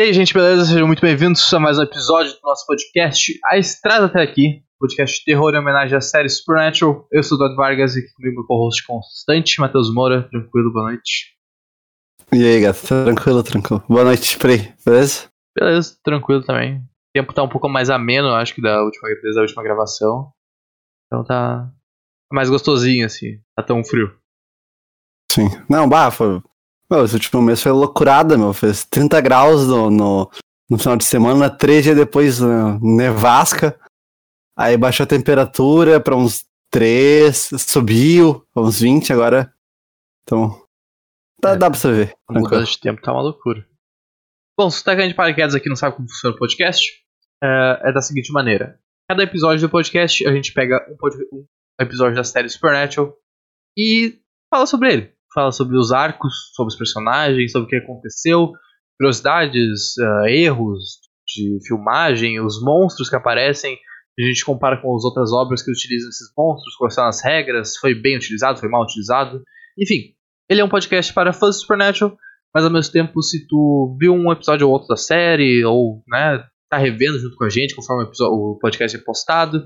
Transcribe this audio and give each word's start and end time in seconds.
E 0.00 0.02
aí, 0.02 0.14
gente, 0.14 0.32
beleza? 0.32 0.64
Sejam 0.64 0.86
muito 0.86 1.02
bem-vindos 1.02 1.52
a 1.52 1.60
mais 1.60 1.78
um 1.78 1.82
episódio 1.82 2.32
do 2.32 2.38
nosso 2.42 2.64
podcast 2.64 3.38
A 3.44 3.58
Estrada 3.58 4.06
Até 4.06 4.22
Aqui, 4.22 4.64
podcast 4.78 5.18
de 5.18 5.26
terror 5.26 5.52
em 5.52 5.58
homenagem 5.58 5.94
à 5.94 6.00
série 6.00 6.26
Supernatural. 6.26 7.06
Eu 7.12 7.22
sou 7.22 7.36
o 7.36 7.38
Eduardo 7.38 7.56
Vargas 7.56 7.94
e 7.94 7.98
aqui 7.98 8.08
comigo 8.14 8.36
meu 8.36 8.46
co-host 8.46 8.82
constante, 8.86 9.60
Matheus 9.60 9.92
Moura. 9.92 10.26
Tranquilo, 10.30 10.72
boa 10.72 10.86
noite. 10.86 11.36
E 12.32 12.42
aí, 12.42 12.62
gato? 12.62 12.80
Tranquilo, 12.86 13.42
tranquilo. 13.42 13.84
Boa 13.86 14.04
noite, 14.04 14.38
Frei. 14.38 14.72
Beleza? 14.86 15.28
Beleza, 15.54 15.94
tranquilo 16.02 16.42
também. 16.42 16.78
O 16.78 17.12
tempo 17.12 17.34
tá 17.34 17.42
um 17.42 17.48
pouco 17.50 17.68
mais 17.68 17.90
ameno, 17.90 18.28
acho 18.28 18.54
que 18.54 18.62
da 18.62 18.82
última, 18.82 19.06
desde 19.22 19.38
a 19.38 19.42
última 19.42 19.62
gravação. 19.62 20.32
Então 21.08 21.22
tá 21.22 21.70
mais 22.32 22.48
gostosinho, 22.48 23.04
assim. 23.04 23.38
Tá 23.54 23.62
tão 23.62 23.84
frio. 23.84 24.10
Sim. 25.30 25.50
Não, 25.68 25.86
bah, 25.86 26.10
foi. 26.10 26.40
Meu, 26.90 27.04
esse 27.04 27.14
último 27.14 27.40
mês 27.40 27.62
foi 27.62 27.72
loucurada, 27.72 28.36
meu. 28.36 28.52
Fez 28.52 28.84
30 28.84 29.20
graus 29.20 29.66
no, 29.66 29.90
no, 29.90 30.30
no 30.68 30.78
final 30.78 30.96
de 30.96 31.04
semana, 31.04 31.48
três 31.48 31.84
dias 31.84 31.96
depois 31.96 32.40
uh, 32.40 32.78
nevasca. 32.82 33.78
Aí 34.58 34.76
baixou 34.76 35.04
a 35.04 35.06
temperatura 35.06 36.00
pra 36.00 36.16
uns 36.16 36.44
3, 36.70 37.50
subiu 37.58 38.44
pra 38.52 38.62
uns 38.62 38.80
20 38.80 39.12
agora. 39.12 39.52
Então. 40.22 40.66
Dá, 41.40 41.50
É. 41.52 41.56
dá 41.56 41.70
pra 41.70 41.78
você 41.78 41.92
ver. 41.92 42.14
A 42.28 42.32
mudança 42.32 42.72
de 42.72 42.78
tempo 42.80 43.00
tá 43.00 43.12
uma 43.12 43.22
loucura. 43.22 43.66
Bom, 44.58 44.68
se 44.70 44.78
você 44.78 44.84
tá 44.84 44.96
caindo 44.96 45.10
de 45.10 45.16
paraquedas 45.16 45.54
aqui 45.54 45.68
não 45.68 45.76
sabe 45.76 45.96
como 45.96 46.08
funciona 46.08 46.34
o 46.34 46.38
podcast, 46.38 46.92
é, 47.42 47.80
é 47.88 47.92
da 47.92 48.02
seguinte 48.02 48.30
maneira. 48.32 48.78
Cada 49.08 49.22
episódio 49.22 49.66
do 49.66 49.70
podcast, 49.70 50.26
a 50.26 50.32
gente 50.32 50.52
pega 50.52 50.86
um, 50.90 51.38
um 51.38 51.46
episódio 51.80 52.14
da 52.16 52.24
série 52.24 52.48
Supernatural 52.48 53.16
e 53.76 54.20
fala 54.52 54.66
sobre 54.66 54.92
ele. 54.92 55.14
Fala 55.34 55.52
sobre 55.52 55.76
os 55.76 55.92
arcos, 55.92 56.32
sobre 56.54 56.72
os 56.72 56.78
personagens, 56.78 57.52
sobre 57.52 57.66
o 57.66 57.68
que 57.68 57.76
aconteceu, 57.76 58.52
curiosidades, 58.98 59.96
ah, 59.98 60.30
erros 60.30 60.98
de 61.26 61.58
filmagem, 61.66 62.40
os 62.40 62.60
monstros 62.62 63.08
que 63.08 63.16
aparecem. 63.16 63.78
A 64.18 64.22
gente 64.22 64.44
compara 64.44 64.80
com 64.80 64.94
as 64.94 65.04
outras 65.04 65.32
obras 65.32 65.62
que 65.62 65.70
utilizam 65.70 66.08
esses 66.08 66.30
monstros, 66.36 66.74
quais 66.76 66.94
são 66.94 67.06
as 67.06 67.22
regras, 67.22 67.76
foi 67.76 67.94
bem 67.94 68.16
utilizado, 68.16 68.58
foi 68.58 68.68
mal 68.68 68.82
utilizado. 68.82 69.42
Enfim, 69.78 70.14
ele 70.48 70.60
é 70.60 70.64
um 70.64 70.68
podcast 70.68 71.14
para 71.14 71.32
fãs 71.32 71.54
de 71.54 71.62
Supernatural, 71.62 72.16
mas 72.54 72.64
ao 72.64 72.70
mesmo 72.70 72.92
tempo, 72.92 73.22
se 73.22 73.46
tu 73.46 73.96
viu 73.98 74.12
um 74.12 74.30
episódio 74.32 74.66
ou 74.66 74.72
outro 74.72 74.88
da 74.88 74.96
série, 74.96 75.64
ou 75.64 76.02
né, 76.08 76.44
tá 76.68 76.76
revendo 76.76 77.18
junto 77.18 77.36
com 77.36 77.44
a 77.44 77.48
gente 77.48 77.74
conforme 77.74 78.10
o 78.20 78.58
podcast 78.60 78.96
é 78.96 79.00
postado, 79.00 79.64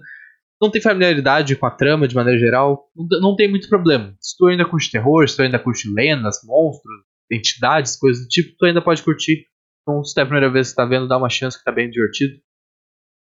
não 0.61 0.71
tem 0.71 0.81
familiaridade 0.81 1.57
com 1.57 1.67
a 1.67 1.71
trama 1.71 2.07
de 2.09 2.15
maneira 2.15 2.39
geral, 2.39 2.89
não, 2.95 3.21
não 3.21 3.37
tem 3.37 3.49
muito 3.51 3.69
problema. 3.69 4.15
Se 4.21 4.37
tu 4.37 4.47
ainda 4.47 4.65
curte 4.65 4.91
terror, 4.91 5.29
se 5.29 5.37
tu 5.37 5.43
ainda 5.43 5.59
curte 5.59 5.89
lendas, 5.93 6.39
monstros, 6.45 6.95
entidades, 7.31 7.97
coisas 7.97 8.23
do 8.25 8.29
tipo, 8.29 8.57
tu 8.59 8.65
ainda 8.67 8.83
pode 8.83 9.03
curtir. 9.03 9.47
Então, 9.83 10.03
se 10.05 10.19
é 10.19 10.23
a 10.23 10.27
primeira 10.27 10.51
vez 10.51 10.71
que 10.71 10.77
tá 10.77 10.85
vendo, 10.87 11.09
dá 11.09 11.17
uma 11.19 11.29
chance 11.29 11.59
que 11.59 11.65
tá 11.65 11.73
bem 11.73 11.91
divertido. 11.91 12.35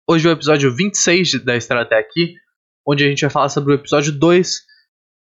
Hoje 0.09 0.27
é 0.27 0.31
o 0.31 0.33
episódio 0.33 0.75
26 0.75 1.29
de- 1.29 1.39
da 1.41 1.57
Estrada 1.57 1.83
Até 1.85 1.99
Aqui, 1.99 2.35
onde 2.87 3.05
a 3.05 3.09
gente 3.09 3.21
vai 3.21 3.31
falar 3.31 3.49
sobre 3.49 3.73
o 3.73 3.77
episódio 3.77 4.13
2 4.13 4.59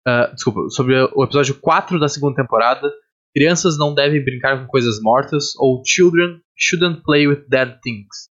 ah, 0.06 0.28
desculpa, 0.34 0.70
sobre 0.70 0.96
o 1.16 1.24
episódio 1.24 1.58
4 1.62 1.98
da 2.00 2.10
segunda 2.10 2.36
temporada. 2.36 2.92
Crianças 3.36 3.78
não 3.78 3.94
devem 3.96 4.22
brincar 4.24 4.60
com 4.60 4.68
coisas 4.68 5.02
mortas, 5.02 5.56
ou 5.58 5.82
Children 5.86 6.42
shouldn't 6.58 7.02
play 7.04 7.26
with 7.28 7.46
dead 7.48 7.80
things. 7.82 8.30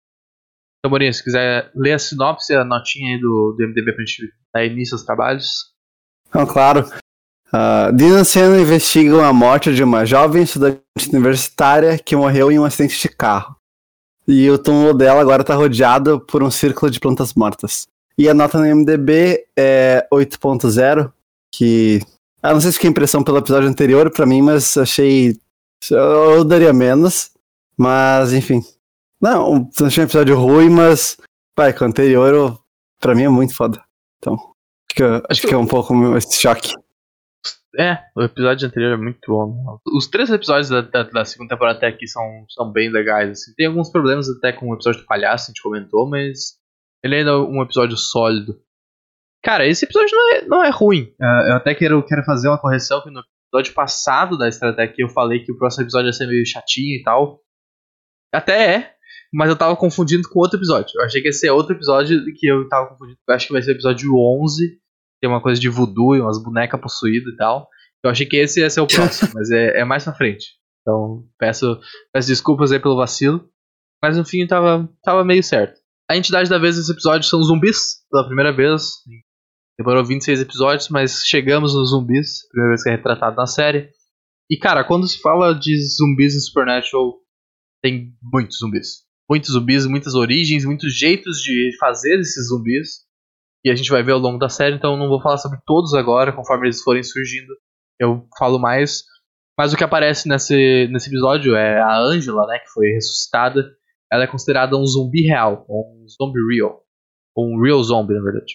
Então, 0.88 1.14
se 1.14 1.24
quiser 1.24 1.72
ler 1.76 1.94
a 1.94 2.00
sinopse, 2.00 2.56
a 2.56 2.64
notinha 2.64 3.16
aí 3.16 3.22
do, 3.22 3.56
do 3.58 3.68
MDB 3.68 3.94
pra 3.94 4.06
gente 4.06 4.32
dar 4.54 4.66
início 4.66 4.96
aos 4.96 5.04
trabalhos. 5.04 5.72
Então, 6.30 6.46
claro. 6.46 6.88
Uh, 7.48 7.94
Dean 7.94 8.22
e 8.22 8.26
Siena 8.26 8.60
investigam 8.60 9.24
a 9.24 9.32
morte 9.32 9.74
de 9.74 9.84
uma 9.84 10.06
jovem 10.06 10.44
estudante 10.44 10.82
universitária 11.12 11.98
que 11.98 12.16
morreu 12.16 12.52
em 12.52 12.60
um 12.60 12.66
acidente 12.66 13.02
de 13.02 13.10
carro. 13.10 13.56
E 14.28 14.50
o 14.50 14.58
túmulo 14.58 14.94
dela 14.94 15.22
agora 15.22 15.42
está 15.42 15.56
rodeado 15.56 16.20
por 16.20 16.44
um 16.44 16.52
círculo 16.52 16.92
de 16.92 17.00
plantas 17.00 17.34
mortas. 17.34 17.88
E 18.18 18.28
a 18.28 18.34
nota 18.34 18.58
no 18.58 18.76
MDB 18.76 19.46
é 19.58 20.06
8.0, 20.12 21.12
que... 21.54 22.02
Eu 22.44 22.54
não 22.54 22.62
sei 22.62 22.72
se 22.72 22.78
fiquei 22.78 22.90
impressão 22.90 23.24
pelo 23.24 23.38
episódio 23.38 23.70
anterior 23.70 24.12
pra 24.12 24.26
mim, 24.26 24.42
mas 24.42 24.76
achei... 24.76 25.38
Eu 25.90 26.44
daria 26.44 26.74
menos, 26.74 27.32
mas 27.78 28.34
enfim. 28.34 28.62
Não, 29.22 29.70
não 29.80 29.88
achei 29.88 30.04
um 30.04 30.08
episódio 30.08 30.38
ruim, 30.38 30.70
mas... 30.70 31.18
Vai, 31.58 31.74
com 31.74 31.86
o 31.86 31.88
anterior, 31.88 32.34
eu- 32.34 32.60
pra 33.00 33.16
mim 33.16 33.24
é 33.24 33.30
muito 33.30 33.56
foda. 33.56 33.84
Então, 34.20 34.34
acho 34.36 34.96
que, 34.96 35.04
acho 35.30 35.42
que 35.42 35.54
é 35.54 35.58
um 35.58 35.66
pouco 35.68 35.94
esse 36.18 36.40
choque. 36.40 36.74
É, 37.80 38.00
o 38.16 38.24
episódio 38.24 38.68
anterior 38.68 38.94
é 38.94 38.98
muito 38.98 39.20
bom. 39.28 39.80
Os 39.96 40.08
três 40.08 40.30
episódios 40.30 40.70
da, 40.70 40.82
da- 40.82 41.04
da 41.04 41.26
segunda 41.26 41.50
temporada 41.50 41.78
até 41.78 41.88
aqui 41.88 42.08
são, 42.08 42.46
são 42.50 42.72
bem 42.72 42.90
legais. 42.92 43.30
assim. 43.32 43.54
Tem 43.56 43.68
alguns 43.68 43.92
problemas 43.92 44.28
até 44.30 44.52
com 44.54 44.70
o 44.70 44.74
episódio 44.74 45.02
do 45.02 45.06
palhaço, 45.08 45.46
a 45.46 45.48
gente 45.48 45.62
comentou, 45.62 46.08
mas 46.10 46.58
ele 47.04 47.16
ainda 47.16 47.32
é 47.32 47.36
um 47.36 47.62
episódio 47.62 47.98
sólido. 47.98 48.60
Cara, 49.44 49.68
esse 49.68 49.86
episódio 49.86 50.10
não 50.16 50.30
é, 50.34 50.42
não 50.46 50.64
é 50.64 50.70
ruim. 50.70 51.14
É, 51.22 51.52
eu 51.52 51.56
até 51.56 51.76
quero, 51.76 52.04
quero 52.04 52.24
fazer 52.24 52.48
uma 52.50 52.60
correção 52.60 53.02
que 53.04 53.10
no 53.12 53.22
episódio 53.52 53.74
passado 53.74 54.38
da 54.38 54.48
aqui 54.48 55.04
eu 55.04 55.10
falei 55.10 55.44
que 55.44 55.52
o 55.52 55.58
próximo 55.58 55.84
episódio 55.84 56.08
ia 56.08 56.14
ser 56.14 56.28
meio 56.28 56.46
chatinho 56.46 57.00
e 57.00 57.04
tal. 57.04 57.40
Até 58.34 58.76
é, 58.76 58.97
mas 59.34 59.50
eu 59.50 59.56
tava 59.56 59.76
confundindo 59.76 60.28
com 60.30 60.40
outro 60.40 60.58
episódio. 60.58 60.92
Eu 60.96 61.06
achei 61.06 61.22
que 61.22 61.28
ia 61.28 61.34
ser 61.34 61.50
outro 61.50 61.76
episódio 61.76 62.24
que 62.36 62.48
eu 62.48 62.68
tava 62.68 62.90
confundindo. 62.90 63.18
Eu 63.28 63.36
acho 63.36 63.48
que 63.48 63.54
vai 63.54 63.62
ser 63.62 63.72
o 63.72 63.74
episódio 63.74 64.16
11. 64.16 64.80
Tem 65.22 65.30
uma 65.30 65.42
coisa 65.42 65.60
de 65.60 65.70
voodoo 65.70 66.16
e 66.16 66.22
umas 66.22 66.42
bonecas 66.42 66.80
possuídas 66.80 67.34
e 67.34 67.38
tal. 67.38 67.68
Eu 68.04 68.12
achei 68.12 68.26
que 68.26 68.38
esse 68.38 68.62
ia 68.62 68.70
ser 68.70 68.82
o 68.82 68.88
próximo, 68.88 69.32
mas 69.36 69.50
é, 69.52 69.80
é 69.80 69.86
mais 69.86 70.04
pra 70.04 70.14
frente. 70.14 70.46
Então 70.82 71.26
peço, 71.38 71.80
peço 72.14 72.28
desculpas 72.28 72.72
aí 72.72 72.80
pelo 72.80 72.96
vacilo. 72.96 73.50
Mas 74.02 74.16
no 74.16 74.24
fim 74.24 74.46
tava, 74.46 74.90
tava 75.04 75.26
meio 75.26 75.44
certo. 75.44 75.80
A 76.10 76.16
entidade 76.16 76.50
da 76.50 76.58
vez 76.58 76.78
desse 76.78 76.92
episódio 76.92 77.28
são 77.28 77.44
zumbis, 77.44 77.98
pela 78.10 78.26
primeira 78.26 78.54
vez. 78.54 78.84
Demorou 79.78 80.06
26 80.06 80.42
episódios, 80.42 80.90
mas 80.90 81.24
chegamos 81.26 81.76
nos 81.76 81.90
zumbis, 81.90 82.48
primeira 82.50 82.72
vez 82.72 82.84
que 82.84 82.90
é 82.90 82.96
retratado 82.96 83.36
na 83.36 83.46
série. 83.46 83.90
E 84.50 84.58
cara, 84.58 84.84
quando 84.84 85.08
se 85.08 85.20
fala 85.20 85.54
de 85.54 85.78
zumbis 85.86 86.36
em 86.36 86.40
Supernatural, 86.40 87.16
tem 87.82 88.14
muitos 88.22 88.58
zumbis. 88.60 89.06
Muitos 89.30 89.52
zumbis, 89.52 89.86
muitas 89.86 90.14
origens, 90.16 90.66
muitos 90.66 90.98
jeitos 90.98 91.40
de 91.40 91.76
fazer 91.80 92.20
esses 92.20 92.48
zumbis. 92.48 93.06
E 93.66 93.70
a 93.70 93.76
gente 93.76 93.90
vai 93.90 94.02
ver 94.02 94.14
ao 94.14 94.20
longo 94.20 94.38
da 94.38 94.48
série, 94.50 94.76
então 94.76 94.96
não 94.96 95.10
vou 95.10 95.22
falar 95.22 95.38
sobre 95.38 95.60
todos 95.66 95.94
agora, 95.94 96.32
conforme 96.32 96.68
eles 96.68 96.82
forem 96.82 97.04
surgindo. 97.04 97.54
Eu 98.00 98.28
falo 98.38 98.58
mais. 98.60 99.04
Mas 99.58 99.74
o 99.74 99.78
que 99.78 99.84
aparece 99.84 100.30
nesse, 100.30 100.88
nesse 100.92 101.10
episódio 101.10 101.56
é 101.56 101.82
a 101.82 101.98
Angela, 102.00 102.46
né, 102.48 102.60
que 102.60 102.70
foi 102.70 102.90
ressuscitada. 102.92 103.66
Ela 104.12 104.24
é 104.24 104.28
considerada 104.28 104.78
um 104.78 104.86
zumbi 104.86 105.24
real, 105.24 105.66
um 105.70 106.06
zombie 106.08 106.40
real. 106.56 106.84
Um 107.36 107.62
real 107.62 107.84
zombie, 107.84 108.14
na 108.14 108.22
verdade. 108.22 108.54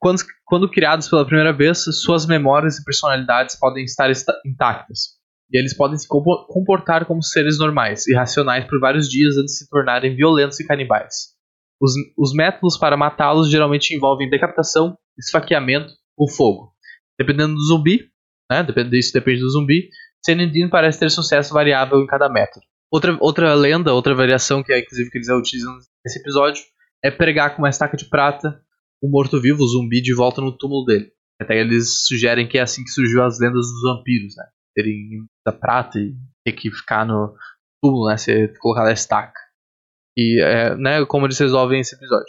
Quando, 0.00 0.20
quando 0.44 0.70
criados 0.70 1.08
pela 1.08 1.24
primeira 1.26 1.52
vez, 1.52 1.84
suas 2.02 2.26
memórias 2.26 2.78
e 2.78 2.84
personalidades 2.84 3.56
podem 3.58 3.84
estar 3.84 4.10
esta- 4.10 4.40
intactas. 4.44 5.17
E 5.50 5.58
eles 5.58 5.74
podem 5.74 5.96
se 5.96 6.06
compo- 6.06 6.46
comportar 6.46 7.06
como 7.06 7.22
seres 7.22 7.58
normais 7.58 8.06
e 8.06 8.14
racionais 8.14 8.66
por 8.66 8.78
vários 8.80 9.08
dias 9.08 9.36
antes 9.36 9.54
de 9.54 9.58
se 9.60 9.68
tornarem 9.68 10.14
violentos 10.14 10.60
e 10.60 10.66
canibais. 10.66 11.34
Os, 11.80 11.92
os 12.16 12.34
métodos 12.34 12.76
para 12.76 12.96
matá-los 12.96 13.50
geralmente 13.50 13.94
envolvem 13.94 14.28
decapitação, 14.28 14.96
esfaqueamento 15.18 15.92
ou 16.16 16.28
fogo. 16.28 16.72
Dependendo 17.18 17.54
do 17.54 17.64
zumbi, 17.66 18.10
né, 18.50 18.62
depende, 18.62 18.98
isso 18.98 19.12
depende 19.12 19.40
do 19.40 19.50
zumbi, 19.50 19.88
Senindin 20.24 20.68
parece 20.68 20.98
ter 20.98 21.10
sucesso 21.10 21.54
variável 21.54 22.00
em 22.00 22.06
cada 22.06 22.28
método. 22.28 22.64
Outra, 22.90 23.16
outra 23.20 23.54
lenda, 23.54 23.92
outra 23.92 24.14
variação 24.14 24.62
que 24.62 24.72
é 24.72 24.80
inclusive 24.80 25.10
que 25.10 25.18
eles 25.18 25.28
utilizam 25.28 25.74
nesse 26.04 26.18
episódio 26.20 26.62
é 27.04 27.10
pregar 27.10 27.54
com 27.54 27.62
uma 27.62 27.68
estaca 27.68 27.96
de 27.96 28.08
prata 28.08 28.60
o 29.00 29.08
morto-vivo, 29.08 29.62
o 29.62 29.68
zumbi, 29.68 30.00
de 30.00 30.12
volta 30.12 30.40
no 30.40 30.56
túmulo 30.56 30.84
dele. 30.84 31.12
Até 31.40 31.60
eles 31.60 32.04
sugerem 32.06 32.48
que 32.48 32.58
é 32.58 32.62
assim 32.62 32.82
que 32.82 32.90
surgiu 32.90 33.22
as 33.22 33.38
lendas 33.38 33.66
dos 33.66 33.82
vampiros, 33.82 34.34
né? 34.36 34.44
Terem 34.78 35.26
da 35.44 35.52
prata 35.52 35.98
e 35.98 36.14
ter 36.44 36.52
que 36.52 36.70
ficar 36.70 37.04
no 37.04 37.34
túmulo, 37.82 38.08
né? 38.08 38.16
Ser 38.16 38.56
colocado 38.58 38.86
a 38.86 38.92
estaca. 38.92 39.40
E, 40.16 40.40
é, 40.40 40.76
né, 40.76 41.04
como 41.04 41.26
eles 41.26 41.38
resolvem 41.38 41.80
esse 41.80 41.96
episódio. 41.96 42.26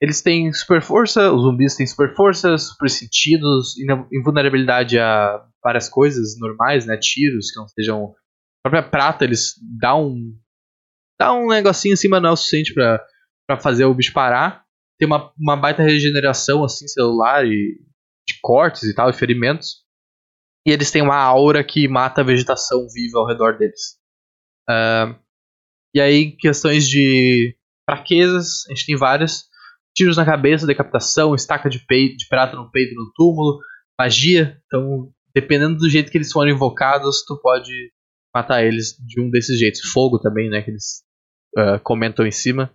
Eles 0.00 0.22
têm 0.22 0.52
super 0.52 0.82
força, 0.82 1.32
os 1.32 1.42
zumbis 1.42 1.76
têm 1.76 1.86
super 1.86 2.14
força, 2.14 2.56
super 2.58 2.88
sentidos, 2.88 3.74
invulnerabilidade 4.12 4.98
a 4.98 5.44
várias 5.62 5.88
coisas 5.88 6.38
normais, 6.38 6.86
né? 6.86 6.96
Tiros 6.96 7.50
que 7.50 7.58
não 7.58 7.68
sejam. 7.68 8.14
A 8.64 8.70
própria 8.70 8.90
prata, 8.90 9.24
eles 9.24 9.54
dão 9.80 10.08
um. 10.08 10.36
dá 11.18 11.32
um 11.32 11.48
negocinho 11.48 11.94
assim, 11.94 12.08
mas 12.08 12.22
não 12.22 12.30
é 12.30 12.32
o 12.32 12.36
suficiente 12.36 12.74
pra, 12.74 13.04
pra 13.46 13.58
fazer 13.58 13.84
o 13.84 13.94
bicho 13.94 14.12
parar. 14.12 14.64
Tem 14.98 15.06
uma, 15.06 15.32
uma 15.38 15.56
baita 15.56 15.82
regeneração, 15.82 16.64
assim, 16.64 16.88
celular 16.88 17.44
e 17.46 17.80
de 18.28 18.38
cortes 18.42 18.82
e 18.82 18.94
tal, 18.94 19.10
e 19.10 19.12
ferimentos. 19.12 19.84
E 20.68 20.70
eles 20.70 20.90
têm 20.90 21.00
uma 21.00 21.16
aura 21.16 21.64
que 21.64 21.88
mata 21.88 22.20
a 22.20 22.24
vegetação 22.24 22.86
viva 22.92 23.18
ao 23.18 23.26
redor 23.26 23.56
deles. 23.56 23.96
Ah, 24.68 25.18
e 25.94 25.98
aí, 25.98 26.32
questões 26.32 26.86
de 26.86 27.56
fraquezas, 27.88 28.66
a 28.66 28.74
gente 28.74 28.84
tem 28.84 28.94
várias. 28.94 29.44
Tiros 29.96 30.18
na 30.18 30.26
cabeça, 30.26 30.66
decapitação, 30.66 31.34
estaca 31.34 31.70
de, 31.70 31.78
peito, 31.86 32.18
de 32.18 32.28
prata 32.28 32.54
no 32.54 32.70
peito 32.70 32.94
no 32.94 33.10
túmulo, 33.14 33.60
magia. 33.98 34.60
Então, 34.66 35.10
dependendo 35.34 35.78
do 35.78 35.88
jeito 35.88 36.12
que 36.12 36.18
eles 36.18 36.30
forem 36.30 36.52
invocados, 36.52 37.24
tu 37.26 37.40
pode 37.40 37.72
matar 38.36 38.62
eles 38.62 38.94
de 38.98 39.22
um 39.22 39.30
desses 39.30 39.58
jeitos. 39.58 39.90
Fogo 39.90 40.18
também, 40.18 40.50
né? 40.50 40.60
Que 40.60 40.70
eles 40.70 41.02
uh, 41.56 41.80
comentam 41.82 42.26
em 42.26 42.30
cima. 42.30 42.70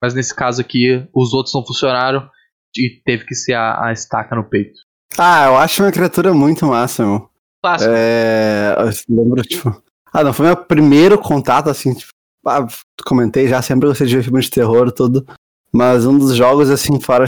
Mas 0.00 0.14
nesse 0.14 0.32
caso 0.32 0.60
aqui, 0.60 1.04
os 1.12 1.34
outros 1.34 1.52
não 1.52 1.66
funcionaram 1.66 2.30
e 2.76 3.02
teve 3.04 3.26
que 3.26 3.34
ser 3.34 3.54
a, 3.54 3.88
a 3.88 3.92
estaca 3.92 4.36
no 4.36 4.48
peito. 4.48 4.78
Ah, 5.18 5.46
eu 5.46 5.56
acho 5.56 5.82
uma 5.82 5.90
criatura 5.90 6.32
muito 6.32 6.64
massa, 6.66 7.04
meu. 7.04 7.31
Clássico. 7.62 7.92
É. 7.94 8.76
Eu 8.78 9.16
lembro, 9.16 9.42
tipo. 9.42 9.82
Ah, 10.12 10.24
não, 10.24 10.32
foi 10.32 10.46
meu 10.46 10.56
primeiro 10.56 11.18
contato, 11.18 11.70
assim, 11.70 11.94
tipo. 11.94 12.10
Ah, 12.46 12.66
comentei 13.04 13.46
já, 13.48 13.62
sempre 13.62 13.88
gostei 13.88 14.06
de 14.06 14.16
ver 14.16 14.24
filme 14.24 14.40
de 14.40 14.50
terror 14.50 14.90
tudo. 14.90 15.24
Mas 15.72 16.04
um 16.04 16.18
dos 16.18 16.34
jogos, 16.34 16.70
assim, 16.70 17.00
fora 17.00 17.24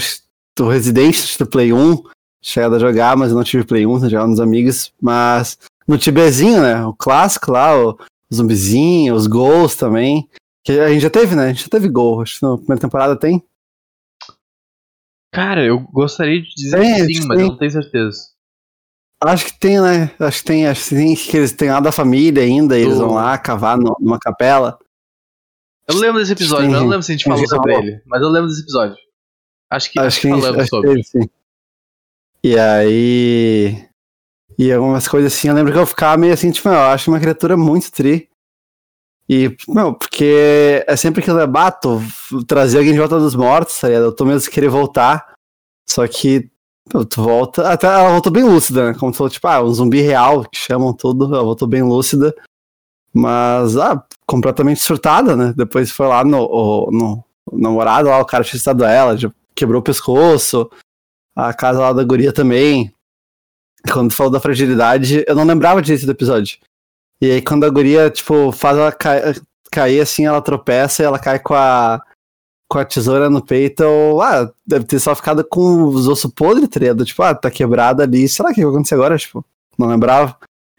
do 0.56 0.69
Resident 0.69 1.38
do 1.38 1.46
Play 1.46 1.72
1, 1.72 2.02
chegado 2.42 2.75
a 2.75 2.78
jogar, 2.78 3.16
mas 3.16 3.31
eu 3.31 3.36
não 3.36 3.44
tive 3.44 3.64
Play 3.64 3.86
1, 3.86 4.08
jogava 4.10 4.26
nos 4.28 4.40
amigos. 4.40 4.92
Mas 5.00 5.56
no 5.86 5.96
Tibezinho, 5.96 6.60
né? 6.60 6.84
O 6.84 6.92
clássico 6.92 7.52
lá, 7.52 7.76
o 7.78 7.96
zumbizinho, 8.32 9.14
os 9.14 9.26
gols 9.26 9.76
também. 9.76 10.28
Que 10.64 10.72
a 10.81 10.88
gente 10.88 11.02
já 11.02 11.10
teve, 11.10 11.36
né? 11.36 11.44
A 11.44 11.48
gente 11.48 11.62
já 11.62 11.69
teve 11.69 11.88
gol. 11.88 12.22
Acho 12.22 12.38
que 12.38 12.46
na 12.46 12.56
primeira 12.56 12.81
temporada 12.81 13.16
tem. 13.16 13.42
Cara, 15.32 15.64
eu 15.64 15.81
gostaria 15.81 16.40
de 16.40 16.48
dizer 16.54 16.78
Tem, 16.81 17.06
que 17.06 17.14
sim, 17.14 17.26
mas 17.26 17.36
tem. 17.36 17.46
eu 17.46 17.52
não 17.52 17.58
tenho 17.58 17.70
certeza. 17.70 18.33
Acho 19.22 19.46
que 19.46 19.58
tem, 19.58 19.81
né? 19.81 20.11
Acho 20.20 20.38
que 20.40 20.44
tem, 20.44 20.66
acho 20.66 20.88
que 20.88 20.94
tem 20.94 21.14
que 21.16 21.37
eles 21.37 21.52
têm 21.52 21.70
lá 21.70 21.81
da 21.81 21.90
família 21.93 22.43
ainda, 22.43 22.78
e 22.78 22.82
eles 22.82 22.99
vão 22.99 23.14
lá 23.14 23.37
cavar 23.38 23.76
no- 23.78 23.96
numa 24.00 24.19
capela. 24.19 24.78
Eu 25.88 25.96
lembro 25.96 26.20
desse 26.20 26.32
episódio, 26.32 26.66
mas 26.66 26.75
eu 26.75 26.81
não 26.81 26.88
lembro 26.88 27.02
se 27.02 27.12
a 27.12 27.14
gente 27.16 27.25
falou 27.25 27.46
sobre 27.46 27.75
ele. 27.76 28.02
Mas 28.06 28.22
eu 28.22 28.28
lembro 28.28 28.49
desse 28.49 28.62
episódio. 28.62 28.96
Acho 29.70 29.90
que, 29.90 30.00
Acho 30.00 30.20
que, 30.20 30.28
falamos 30.28 30.46
acho 30.46 30.58
que 30.58 30.66
sobre. 30.66 30.88
teve, 30.90 31.02
sim. 31.05 31.28
E 32.43 32.58
aí. 32.58 33.88
E 34.58 34.72
algumas 34.72 35.08
coisas 35.08 35.32
assim, 35.32 35.49
eu 35.49 35.55
lembro 35.55 35.72
que 35.72 35.78
eu 35.78 35.87
ficava 35.87 36.17
meio 36.17 36.32
assim, 36.32 36.50
tipo, 36.50 36.69
eu 36.69 36.78
acho 36.78 37.10
uma 37.10 37.19
criatura 37.19 37.56
muito 37.56 37.90
tri. 37.90 38.28
E, 39.28 39.56
meu, 39.67 39.94
porque 39.94 40.84
é 40.87 40.96
sempre 40.96 41.22
aquilo, 41.22 41.40
é 41.40 41.46
bato, 41.46 42.00
trazer 42.46 42.78
alguém 42.78 42.93
de 42.93 42.99
volta 42.99 43.19
dos 43.19 43.34
mortos, 43.34 43.78
tá 43.81 43.88
ligado? 43.88 44.05
Eu 44.05 44.14
tô 44.14 44.25
mesmo 44.25 44.50
querer 44.50 44.69
voltar. 44.69 45.34
Só 45.88 46.06
que, 46.06 46.50
tu 47.08 47.22
volta. 47.22 47.70
Até 47.70 47.86
ela 47.86 48.10
voltou 48.10 48.32
bem 48.32 48.44
lúcida, 48.44 48.92
né? 48.92 48.98
Como 48.98 49.12
tu 49.12 49.16
falou, 49.16 49.31
tipo, 49.31 49.46
ah, 49.46 49.62
um 49.62 49.72
zumbi 49.72 50.00
real, 50.00 50.44
que 50.44 50.58
chamam 50.58 50.92
tudo, 50.92 51.34
ela 51.34 51.42
voltou 51.42 51.66
bem 51.66 51.82
lúcida. 51.82 52.34
Mas, 53.12 53.76
ah, 53.76 54.04
completamente 54.26 54.81
surtada, 54.81 55.36
né? 55.36 55.54
Depois 55.56 55.90
foi 55.90 56.06
lá 56.06 56.25
no, 56.25 56.90
no, 56.90 57.25
o 57.46 57.58
namorado, 57.58 58.08
lá, 58.08 58.19
o 58.20 58.25
cara 58.25 58.44
tinha 58.44 58.58
estado 58.58 58.84
ela, 58.84 59.16
quebrou 59.54 59.81
o 59.81 59.84
pescoço. 59.84 60.69
A 61.36 61.52
casa 61.52 61.81
lá 61.81 61.92
da 61.92 62.04
guria 62.04 62.32
também. 62.32 62.92
Quando 63.92 64.10
tu 64.10 64.14
falou 64.14 64.32
da 64.32 64.40
fragilidade, 64.40 65.25
eu 65.26 65.34
não 65.34 65.44
lembrava 65.44 65.82
disso 65.82 66.06
do 66.06 66.12
episódio. 66.12 66.58
E 67.20 67.31
aí 67.31 67.42
quando 67.42 67.64
a 67.64 67.70
guria, 67.70 68.10
tipo, 68.10 68.50
faz 68.50 68.76
ela 68.78 68.92
ca- 68.92 69.34
cair 69.70 70.00
assim, 70.00 70.26
ela 70.26 70.40
tropeça 70.40 71.02
e 71.02 71.06
ela 71.06 71.19
cai 71.19 71.38
com 71.38 71.54
a, 71.54 72.02
com 72.69 72.78
a 72.78 72.84
tesoura 72.84 73.31
no 73.31 73.44
peito, 73.44 73.82
eu, 73.82 74.20
ah, 74.20 74.52
deve 74.66 74.84
ter 74.84 74.99
só 74.99 75.14
ficado 75.14 75.44
com 75.44 75.84
os 75.84 76.08
ossos 76.08 76.32
podres, 76.32 76.69
tá 76.69 76.81
ligado? 76.81 77.05
Tipo, 77.05 77.22
ah, 77.22 77.34
tá 77.34 77.50
quebrado 77.50 78.02
ali, 78.02 78.28
sei 78.28 78.44
lá 78.44 78.50
o 78.50 78.55
que 78.55 78.62
vai 78.62 78.70
acontecer 78.70 78.94
agora, 78.94 79.16
tipo, 79.16 79.44
não 79.78 79.88
lembrava. 79.88 80.37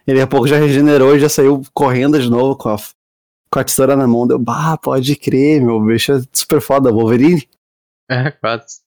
E 0.07 0.11
daqui 0.11 0.21
a 0.21 0.27
pouco 0.27 0.47
já 0.47 0.57
regenerou 0.57 1.15
e 1.15 1.19
já 1.19 1.29
saiu 1.29 1.61
correndo 1.73 2.19
de 2.19 2.29
novo 2.29 2.55
com 2.55 2.69
a, 2.69 2.75
com 3.51 3.59
a 3.59 3.63
tesoura 3.63 3.95
na 3.95 4.07
mão. 4.07 4.27
Deu, 4.27 4.37
bah, 4.37 4.77
pode 4.77 5.15
crer, 5.15 5.61
meu 5.61 5.83
bicho 5.83 6.11
é 6.11 6.21
super 6.31 6.61
foda, 6.61 6.91
Wolverine. 6.91 7.47
É, 8.09 8.29
quase. 8.31 8.81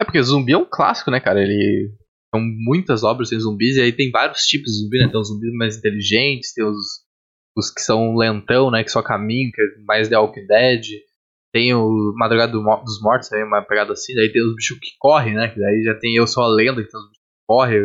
É 0.00 0.04
porque 0.04 0.22
zumbi 0.22 0.52
é 0.52 0.58
um 0.58 0.66
clássico, 0.68 1.10
né, 1.10 1.20
cara? 1.20 1.40
Ele. 1.40 1.92
São 2.34 2.42
muitas 2.42 3.04
obras 3.04 3.28
sem 3.28 3.38
zumbis, 3.38 3.76
e 3.76 3.80
aí 3.80 3.92
tem 3.92 4.10
vários 4.10 4.44
tipos 4.44 4.72
de 4.72 4.78
zumbi, 4.82 4.98
né? 4.98 5.08
Tem 5.08 5.20
os 5.20 5.28
zumbis 5.28 5.52
mais 5.52 5.76
inteligentes, 5.78 6.52
tem 6.52 6.64
os, 6.64 7.04
os 7.56 7.70
que 7.70 7.80
são 7.80 8.16
lentão, 8.16 8.72
né? 8.72 8.82
Que 8.82 8.90
só 8.90 9.00
caminham, 9.02 9.52
que 9.52 9.62
é 9.62 9.84
mais 9.86 10.08
The 10.08 10.18
Walking 10.18 10.46
Dead. 10.48 10.84
Tem 11.54 11.72
o 11.72 12.12
Madrugada 12.16 12.50
do 12.50 12.60
dos 12.84 13.00
Mortos, 13.00 13.32
aí 13.32 13.44
uma 13.44 13.62
pegada 13.62 13.92
assim. 13.92 14.12
Daí 14.14 14.32
tem 14.32 14.42
os 14.44 14.56
bichos 14.56 14.76
que 14.80 14.88
correm, 14.98 15.34
né? 15.34 15.46
Que 15.46 15.60
daí 15.60 15.84
já 15.84 15.94
tem 15.94 16.16
Eu 16.16 16.26
Sou 16.26 16.42
a 16.42 16.48
Lenda, 16.48 16.82
que 16.82 16.90
tem 16.90 16.98
os 17.00 17.06
bichos 17.06 17.22
que 17.22 17.46
correm. 17.46 17.80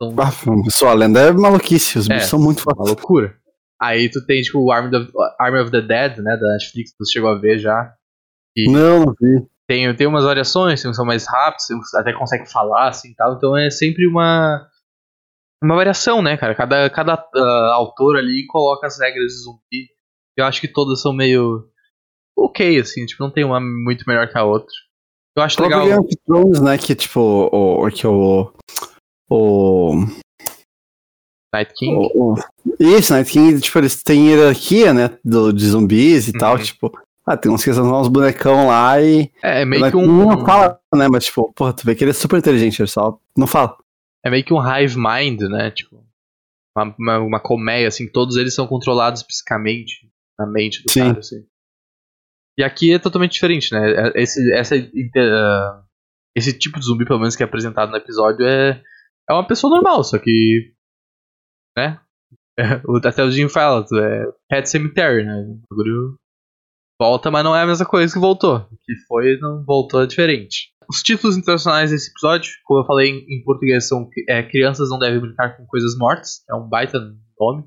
Então, 0.00 0.14
Ah, 0.18 0.70
só 0.70 0.88
a 0.88 0.94
lenda 0.94 1.20
é 1.20 1.32
maluquice, 1.32 1.98
os 1.98 2.08
É. 2.08 2.14
bichos 2.14 2.28
são 2.28 2.38
muito 2.38 2.60
uma 2.60 2.74
fodas. 2.76 2.88
loucura. 2.88 3.36
Aí 3.80 4.08
tu 4.08 4.24
tem, 4.24 4.40
tipo, 4.42 4.60
o 4.60 4.70
Army 4.70 4.96
of, 4.96 5.10
Army 5.40 5.58
of 5.60 5.70
the 5.72 5.80
Dead, 5.80 6.18
né? 6.18 6.36
Da 6.36 6.52
Netflix, 6.52 6.92
que 6.92 6.96
você 7.04 7.12
chegou 7.14 7.28
a 7.30 7.34
ver 7.38 7.58
já. 7.58 7.92
E 8.56 8.70
Não, 8.70 9.04
não 9.06 9.14
vi. 9.20 9.44
tem, 9.66 9.92
tem 9.96 10.06
umas 10.06 10.24
variações, 10.24 10.80
tem 10.80 10.88
uns 10.88 10.94
que 10.94 10.96
são 10.98 11.04
mais 11.06 11.26
rápidos, 11.26 11.66
tem 11.66 11.76
uns 11.76 11.90
que 11.90 11.96
até 11.96 12.12
consegue 12.12 12.48
falar, 12.50 12.88
assim 12.88 13.10
e 13.10 13.14
tal. 13.16 13.34
Então 13.34 13.56
é 13.56 13.68
sempre 13.70 14.06
uma. 14.06 14.64
Uma 15.62 15.74
variação, 15.76 16.20
né, 16.22 16.36
cara? 16.36 16.54
Cada, 16.54 16.88
cada 16.90 17.14
ah, 17.14 17.72
autor 17.74 18.16
ali 18.16 18.46
coloca 18.48 18.86
as 18.86 18.98
regras 19.00 19.26
de 19.32 19.42
zumbi. 19.44 19.88
Eu 20.36 20.44
acho 20.44 20.60
que 20.60 20.68
todas 20.68 21.00
são 21.00 21.12
meio. 21.12 21.68
Ok, 22.44 22.78
assim, 22.80 23.06
tipo, 23.06 23.22
não 23.22 23.30
tem 23.30 23.44
uma 23.44 23.60
muito 23.60 24.04
melhor 24.06 24.28
que 24.28 24.36
a 24.36 24.44
outra. 24.44 24.72
Eu 25.36 25.42
acho 25.42 25.60
O 25.60 25.64
legal. 25.64 25.84
Game 25.86 25.98
of 26.00 26.16
Thrones, 26.26 26.60
né, 26.60 26.76
que 26.78 26.94
tipo, 26.94 27.20
o, 27.20 27.86
o- 27.86 27.90
que 27.90 28.06
o, 28.06 28.52
o, 29.30 29.94
Night 31.54 31.72
King. 31.74 31.94
o, 32.14 32.32
o- 32.32 32.34
Isso, 32.80 33.12
né, 33.12 33.24
King, 33.24 33.60
tipo, 33.60 33.78
eles 33.78 34.02
têm 34.02 34.28
hierarquia, 34.28 34.92
né, 34.92 35.18
do, 35.24 35.52
de 35.52 35.66
zumbis 35.68 36.28
e 36.28 36.32
tal, 36.32 36.56
Uhum. 36.56 36.62
tipo... 36.62 36.92
Ah, 37.24 37.36
tem 37.36 37.52
uns 37.52 37.62
que 37.62 37.72
são 37.72 38.00
uns 38.00 38.08
bonecão 38.08 38.66
lá 38.66 39.00
e... 39.00 39.30
É, 39.44 39.62
é 39.62 39.64
meio 39.64 39.88
que 39.88 39.96
um. 39.96 40.26
Não 40.26 40.44
fala, 40.44 40.80
né, 40.92 41.06
mas 41.08 41.24
tipo, 41.26 41.52
porra, 41.52 41.72
tu 41.72 41.86
vê 41.86 41.94
que 41.94 42.02
ele 42.02 42.10
é 42.10 42.14
super 42.14 42.36
inteligente, 42.36 42.80
ele 42.82 42.88
só 42.88 43.16
não 43.36 43.46
fala. 43.46 43.76
É 44.24 44.30
meio 44.30 44.44
que 44.44 44.52
um 44.52 44.58
hive 44.60 44.96
mind, 44.98 45.40
né? 45.42 45.70
Tipo. 45.70 46.02
Uma, 46.76 46.94
uma, 46.98 47.18
uma 47.20 47.40
colmeia, 47.40 47.86
assim, 47.86 48.08
todos 48.10 48.34
eles 48.36 48.54
são 48.56 48.66
controlados 48.66 49.22
psicamente 49.22 50.10
na 50.36 50.46
mente 50.48 50.82
do 50.82 50.90
Sim. 50.90 51.00
cara, 51.00 51.18
assim. 51.20 51.44
E 52.58 52.62
aqui 52.62 52.92
é 52.92 52.98
totalmente 52.98 53.32
diferente, 53.32 53.72
né? 53.72 54.10
É- 54.10 54.22
Esse, 54.22 54.52
essa, 54.52 54.74
ah, 54.76 55.84
esse 56.36 56.58
tipo 56.58 56.78
de 56.78 56.86
zumbi, 56.86 57.04
pelo 57.04 57.18
menos, 57.18 57.36
que 57.36 57.42
é 57.42 57.46
apresentado 57.46 57.90
no 57.90 57.96
episódio, 57.96 58.46
é, 58.46 58.82
é 59.28 59.32
uma 59.32 59.46
pessoa 59.46 59.74
normal, 59.74 60.02
só 60.04 60.18
que. 60.18 60.74
Né? 61.76 61.98
É, 62.58 62.82
até 63.08 63.24
o 63.24 63.30
Jim 63.30 63.48
fala, 63.48 63.82
é 63.94 64.24
Pet 64.46 64.68
Cemetery, 64.68 65.24
né? 65.24 65.40
O 65.40 65.62
bagulho 65.70 66.18
volta, 67.00 67.30
mas 67.30 67.42
não 67.42 67.56
é 67.56 67.62
a 67.62 67.66
mesma 67.66 67.86
coisa 67.86 68.12
que 68.12 68.20
voltou. 68.20 68.68
Que 68.84 68.94
foi, 69.08 69.38
não 69.38 69.64
voltou 69.64 70.02
é 70.02 70.06
diferente. 70.06 70.70
Os 70.86 71.02
títulos 71.02 71.38
internacionais 71.38 71.90
desse 71.90 72.10
episódio, 72.10 72.52
como 72.64 72.80
eu 72.80 72.86
falei 72.86 73.08
em, 73.08 73.42
português, 73.42 73.88
são 73.88 74.06
é, 74.28 74.42
Crianças 74.42 74.90
Não 74.90 74.98
Devem 74.98 75.18
Brincar 75.18 75.56
com 75.56 75.66
Coisas 75.66 75.96
Mortas. 75.96 76.44
É 76.48 76.54
um 76.54 76.68
baita 76.68 76.98
nome. 77.40 77.64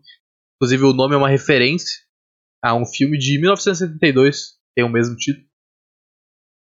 Inclusive, 0.55 0.83
o 0.83 0.93
nome 0.93 1.15
é 1.15 1.17
uma 1.17 1.29
referência 1.29 2.05
a 2.63 2.75
um 2.75 2.85
filme 2.85 3.17
de 3.17 3.39
1972, 3.39 4.51
que 4.51 4.54
tem 4.75 4.83
o 4.83 4.89
mesmo 4.89 5.15
título. 5.15 5.45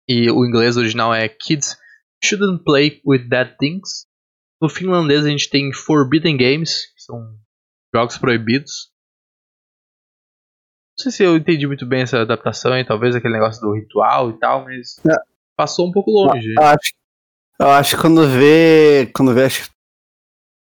E 0.08 0.30
o 0.30 0.46
inglês 0.46 0.78
original 0.78 1.14
é 1.14 1.28
Kids 1.28 1.78
Shouldn't 2.24 2.64
Play 2.64 3.02
with 3.06 3.28
Dead 3.28 3.56
Things. 3.58 4.06
No 4.62 4.70
finlandês, 4.70 5.26
a 5.26 5.30
gente 5.30 5.50
tem 5.50 5.74
Forbidden 5.74 6.38
Games, 6.38 6.86
que 6.94 7.02
são 7.02 7.38
jogos 7.94 8.18
proibidos. 8.18 8.92
Não 10.98 11.04
sei 11.04 11.12
se 11.12 11.24
eu 11.24 11.36
entendi 11.36 11.68
muito 11.68 11.86
bem 11.86 12.04
essa 12.04 12.22
adaptação 12.22 12.78
e 12.78 12.86
talvez 12.86 13.16
aquele 13.16 13.34
negócio 13.34 13.62
do 13.62 13.74
ritual 13.74 14.30
e 14.30 14.40
tal, 14.40 14.64
mas 14.64 14.98
É. 15.00 15.16
passou 15.58 15.88
um 15.88 15.92
pouco 15.92 16.12
longe. 16.12 16.54
Eu 16.58 16.64
acho, 16.64 16.94
eu 17.60 17.68
acho 17.68 17.96
que 17.96 18.02
quando 18.02 18.28
vê, 18.30 19.12
quando 19.14 19.34
vê, 19.34 19.46
acho 19.46 19.70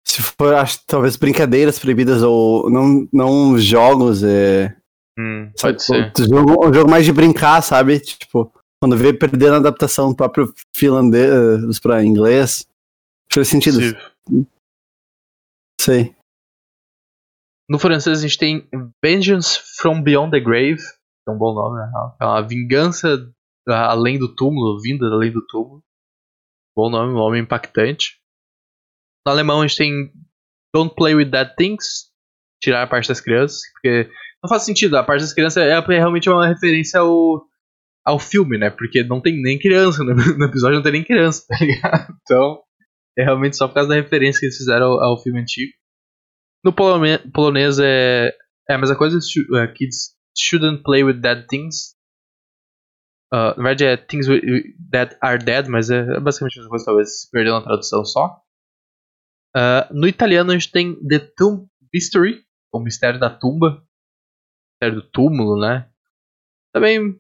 se 0.08 0.24
for, 0.24 0.56
acho 0.56 0.80
talvez 0.88 1.18
brincadeiras 1.18 1.78
proibidas 1.78 2.24
ou 2.24 2.70
não, 2.72 3.08
não 3.12 3.58
jogos, 3.58 4.24
é... 4.24 4.76
Hum, 5.18 5.52
Sabe, 5.56 5.74
pode 5.74 5.84
ser. 5.84 6.14
tipo, 6.14 6.30
jogo, 6.30 6.68
um 6.68 6.74
jogo 6.74 6.90
mais 6.90 7.06
de 7.06 7.12
brincar, 7.12 7.62
sabe? 7.62 8.00
Tipo, 8.00 8.52
quando 8.80 8.96
vê 8.96 9.14
perdendo 9.14 9.56
a 9.56 9.58
adaptação 9.58 10.10
do 10.10 10.16
próprio 10.16 10.54
finlandês 10.76 11.80
pra 11.80 12.04
inglês, 12.04 12.68
faz 13.32 13.48
sentido. 13.48 13.78
Possível. 13.78 14.48
Sei. 15.82 16.16
No 17.70 17.80
francês 17.80 18.20
a 18.20 18.22
gente 18.22 18.38
tem 18.38 18.70
Vengeance 19.04 19.60
from 19.78 20.02
Beyond 20.02 20.32
the 20.32 20.40
Grave, 20.40 20.82
é 21.28 21.32
um 21.32 21.38
bom 21.38 21.54
nome, 21.54 21.78
na. 21.78 22.16
É 22.22 22.26
uma 22.26 22.42
vingança 22.48 23.30
ah, 23.68 23.92
além 23.92 24.18
do 24.18 24.34
túmulo, 24.34 24.80
vinda 24.80 25.06
além 25.08 25.32
do 25.32 25.46
túmulo. 25.46 25.84
Bom 26.76 26.90
nome, 26.90 27.12
um 27.12 27.16
nome 27.16 27.40
impactante. 27.40 28.20
No 29.26 29.34
alemão 29.34 29.62
a 29.62 29.68
gente 29.68 29.78
tem 29.78 30.14
Don't 30.74 30.96
Play 30.96 31.16
with 31.16 31.32
Dead 31.32 31.56
Things, 31.56 32.10
tirar 32.62 32.84
a 32.84 32.88
parte 32.88 33.10
das 33.10 33.20
crianças, 33.20 33.62
porque 33.74 34.10
não 34.44 34.50
faz 34.50 34.64
sentido, 34.64 34.98
a 34.98 35.04
parte 35.04 35.22
das 35.22 35.34
crianças 35.34 35.64
é, 35.64 35.72
é 35.72 35.98
realmente 35.98 36.30
uma 36.30 36.48
referência 36.48 37.00
ao, 37.00 37.44
ao 38.06 38.20
filme, 38.20 38.58
né? 38.58 38.70
Porque 38.70 39.04
não 39.04 39.22
tem 39.22 39.42
nem 39.42 39.58
criança, 39.58 40.04
no, 40.06 40.46
episódio 40.46 40.76
não 40.76 40.84
tem 40.84 40.94
nem 40.94 41.04
criança, 41.04 41.46
tá 41.48 41.58
ligado? 41.60 42.14
Então, 42.24 42.62
é 43.18 43.24
realmente 43.24 43.58
só 43.58 43.68
por 43.68 43.76
causa 43.76 43.90
da 43.90 43.96
referência 43.96 44.40
que 44.40 44.46
eles 44.46 44.58
fizeram 44.58 44.86
ao, 44.86 45.04
ao 45.04 45.24
filme 45.24 45.40
antigo. 45.40 45.72
No 46.64 46.74
polonês 46.74 47.80
é, 47.80 48.34
é 48.70 48.74
a 48.74 48.78
mesma 48.78 48.98
coisa, 48.98 49.18
uh, 49.18 49.74
kids 49.74 50.16
shouldn't 50.38 50.84
play 50.84 51.04
with 51.04 51.22
dead 51.22 51.46
things. 51.48 51.96
Uh, 53.34 53.56
na 53.58 53.64
verdade 53.64 53.86
é 53.86 53.98
things 53.98 54.28
that 54.92 55.18
are 55.22 55.44
dead, 55.44 55.68
mas 55.68 55.90
é 55.90 56.20
basicamente 56.20 56.60
a 56.60 56.62
mesma 56.62 56.70
coisa, 56.70 56.86
talvez 56.86 57.22
se 57.22 57.32
perdeu 57.32 57.54
na 57.54 57.64
tradução 57.64 58.06
só. 58.06 58.42
Uh, 59.56 59.94
no 59.94 60.08
italiano 60.08 60.52
a 60.52 60.54
gente 60.54 60.72
tem 60.72 60.96
The 61.08 61.20
Tomb 61.36 61.68
Mystery, 61.94 62.44
o 62.72 62.80
mistério 62.80 63.20
da 63.20 63.30
tumba, 63.30 63.84
mistério 64.82 65.02
do 65.02 65.10
túmulo, 65.10 65.60
né? 65.60 65.90
também 66.78 67.20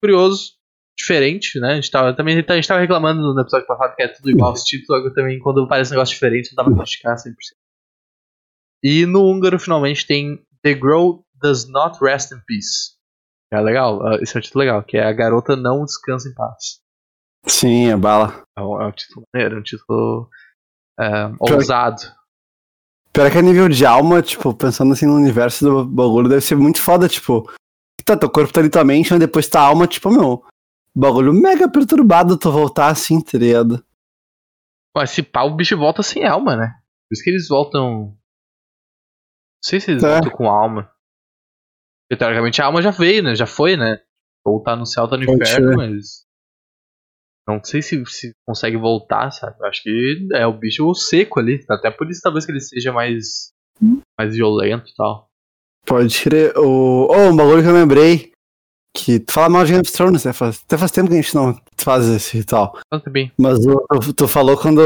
curioso, 0.00 0.52
diferente, 0.96 1.58
né? 1.58 1.72
A 1.72 1.74
gente 1.76 1.90
tava, 1.90 2.14
também 2.14 2.34
a 2.34 2.54
gente 2.54 2.68
tava 2.68 2.80
reclamando 2.80 3.34
no 3.34 3.40
episódio 3.40 3.66
passado 3.66 3.96
que 3.96 4.02
é 4.02 4.08
tudo 4.08 4.30
igual 4.30 4.52
os 4.52 4.62
títulos, 4.62 5.00
agora 5.00 5.14
também 5.14 5.38
quando 5.38 5.66
parece 5.66 5.90
um 5.90 5.94
negócio 5.94 6.14
diferente 6.14 6.54
não 6.54 6.64
dá 6.64 6.70
pra 6.70 6.82
criticar 6.82 7.16
100%. 7.16 7.32
E 8.82 9.06
no 9.06 9.24
húngaro 9.24 9.58
finalmente 9.58 10.06
tem 10.06 10.36
The 10.62 10.74
Girl 10.74 11.20
Does 11.34 11.68
Not 11.68 11.98
Rest 12.02 12.32
in 12.32 12.40
Peace. 12.46 12.94
É 13.50 13.60
legal, 13.60 14.00
esse 14.20 14.36
é 14.36 14.38
um 14.38 14.42
título 14.42 14.60
legal, 14.60 14.82
que 14.82 14.96
é 14.96 15.04
A 15.04 15.12
Garota 15.12 15.56
Não 15.56 15.84
Descansa 15.84 16.28
em 16.28 16.34
Paz. 16.34 16.80
Sim, 17.46 17.88
é 17.88 17.96
bala. 17.96 18.42
É 18.56 18.60
um, 18.60 18.80
é 18.80 18.86
um 18.86 18.92
título 18.92 19.26
maneiro, 19.32 19.56
é 19.56 19.58
um 19.58 19.62
título 19.62 20.28
é, 20.98 21.04
ousado. 21.40 22.02
Pior 23.14 23.30
que 23.30 23.38
a 23.38 23.42
nível 23.42 23.68
de 23.68 23.86
alma, 23.86 24.20
tipo, 24.20 24.52
pensando 24.52 24.92
assim 24.92 25.06
no 25.06 25.14
universo 25.14 25.64
do 25.64 25.84
bagulho, 25.86 26.28
deve 26.28 26.40
ser 26.40 26.56
muito 26.56 26.82
foda, 26.82 27.08
tipo. 27.08 27.48
Tá, 28.04 28.16
teu 28.16 28.28
corpo 28.28 28.52
tá 28.52 28.58
ali 28.60 28.68
tua 28.68 28.84
mente, 28.84 29.10
mas 29.10 29.20
depois 29.20 29.48
tua 29.48 29.60
alma, 29.60 29.86
tipo, 29.86 30.10
meu. 30.10 30.44
Bagulho 30.92 31.32
mega 31.32 31.70
perturbado 31.70 32.36
tu 32.36 32.50
voltar 32.50 32.88
assim, 32.88 33.20
tá 33.20 33.38
ligado? 33.38 33.84
Mas 34.94 35.10
se 35.10 35.22
pá, 35.22 35.44
o 35.44 35.54
bicho 35.54 35.76
volta 35.76 36.02
sem 36.02 36.26
alma, 36.26 36.56
né? 36.56 36.74
Por 37.08 37.14
isso 37.14 37.22
que 37.22 37.30
eles 37.30 37.48
voltam. 37.48 38.08
Não 38.08 38.18
sei 39.62 39.80
se 39.80 39.92
eles 39.92 40.02
é. 40.02 40.08
voltam 40.08 40.30
com 40.32 40.48
alma. 40.48 40.90
Porque 42.02 42.18
teoricamente 42.18 42.60
a 42.60 42.66
alma 42.66 42.82
já 42.82 42.90
veio, 42.90 43.22
né? 43.22 43.36
Já 43.36 43.46
foi, 43.46 43.76
né? 43.76 44.00
Ou 44.44 44.60
tá 44.60 44.74
no 44.74 44.86
céu, 44.86 45.08
tá 45.08 45.16
no 45.16 45.22
inferno, 45.22 45.76
mas. 45.76 46.26
Não 47.46 47.62
sei 47.62 47.82
se, 47.82 48.02
se 48.06 48.32
consegue 48.46 48.76
voltar, 48.76 49.30
sabe? 49.30 49.56
Eu 49.60 49.66
acho 49.66 49.82
que 49.82 50.28
é 50.32 50.46
o 50.46 50.52
bicho 50.52 50.94
seco 50.94 51.38
ali. 51.38 51.62
Até 51.68 51.90
por 51.90 52.10
isso 52.10 52.20
talvez 52.22 52.46
que 52.46 52.52
ele 52.52 52.60
seja 52.60 52.92
mais. 52.92 53.50
mais 54.18 54.34
violento 54.34 54.90
e 54.90 54.94
tal. 54.94 55.28
Pode 55.86 56.22
crer. 56.22 56.56
O... 56.56 57.08
Oh, 57.10 57.30
um 57.30 57.36
bagulho 57.36 57.62
que 57.62 57.68
eu 57.68 57.74
lembrei. 57.74 58.32
Que 58.96 59.18
tu 59.18 59.32
fala 59.32 59.48
mal 59.48 59.64
de 59.64 59.72
Game 59.72 59.82
of 59.82 59.92
Thrones, 59.92 60.24
né? 60.24 60.32
Faz, 60.32 60.62
até 60.64 60.78
faz 60.78 60.92
tempo 60.92 61.08
que 61.08 61.14
a 61.14 61.20
gente 61.20 61.34
não 61.34 61.58
faz 61.76 62.06
esse 62.06 62.38
ritual. 62.38 62.78
bem. 63.10 63.32
Mas 63.36 63.58
tu, 63.58 64.12
tu, 64.14 64.28
falou 64.28 64.56
quando. 64.56 64.80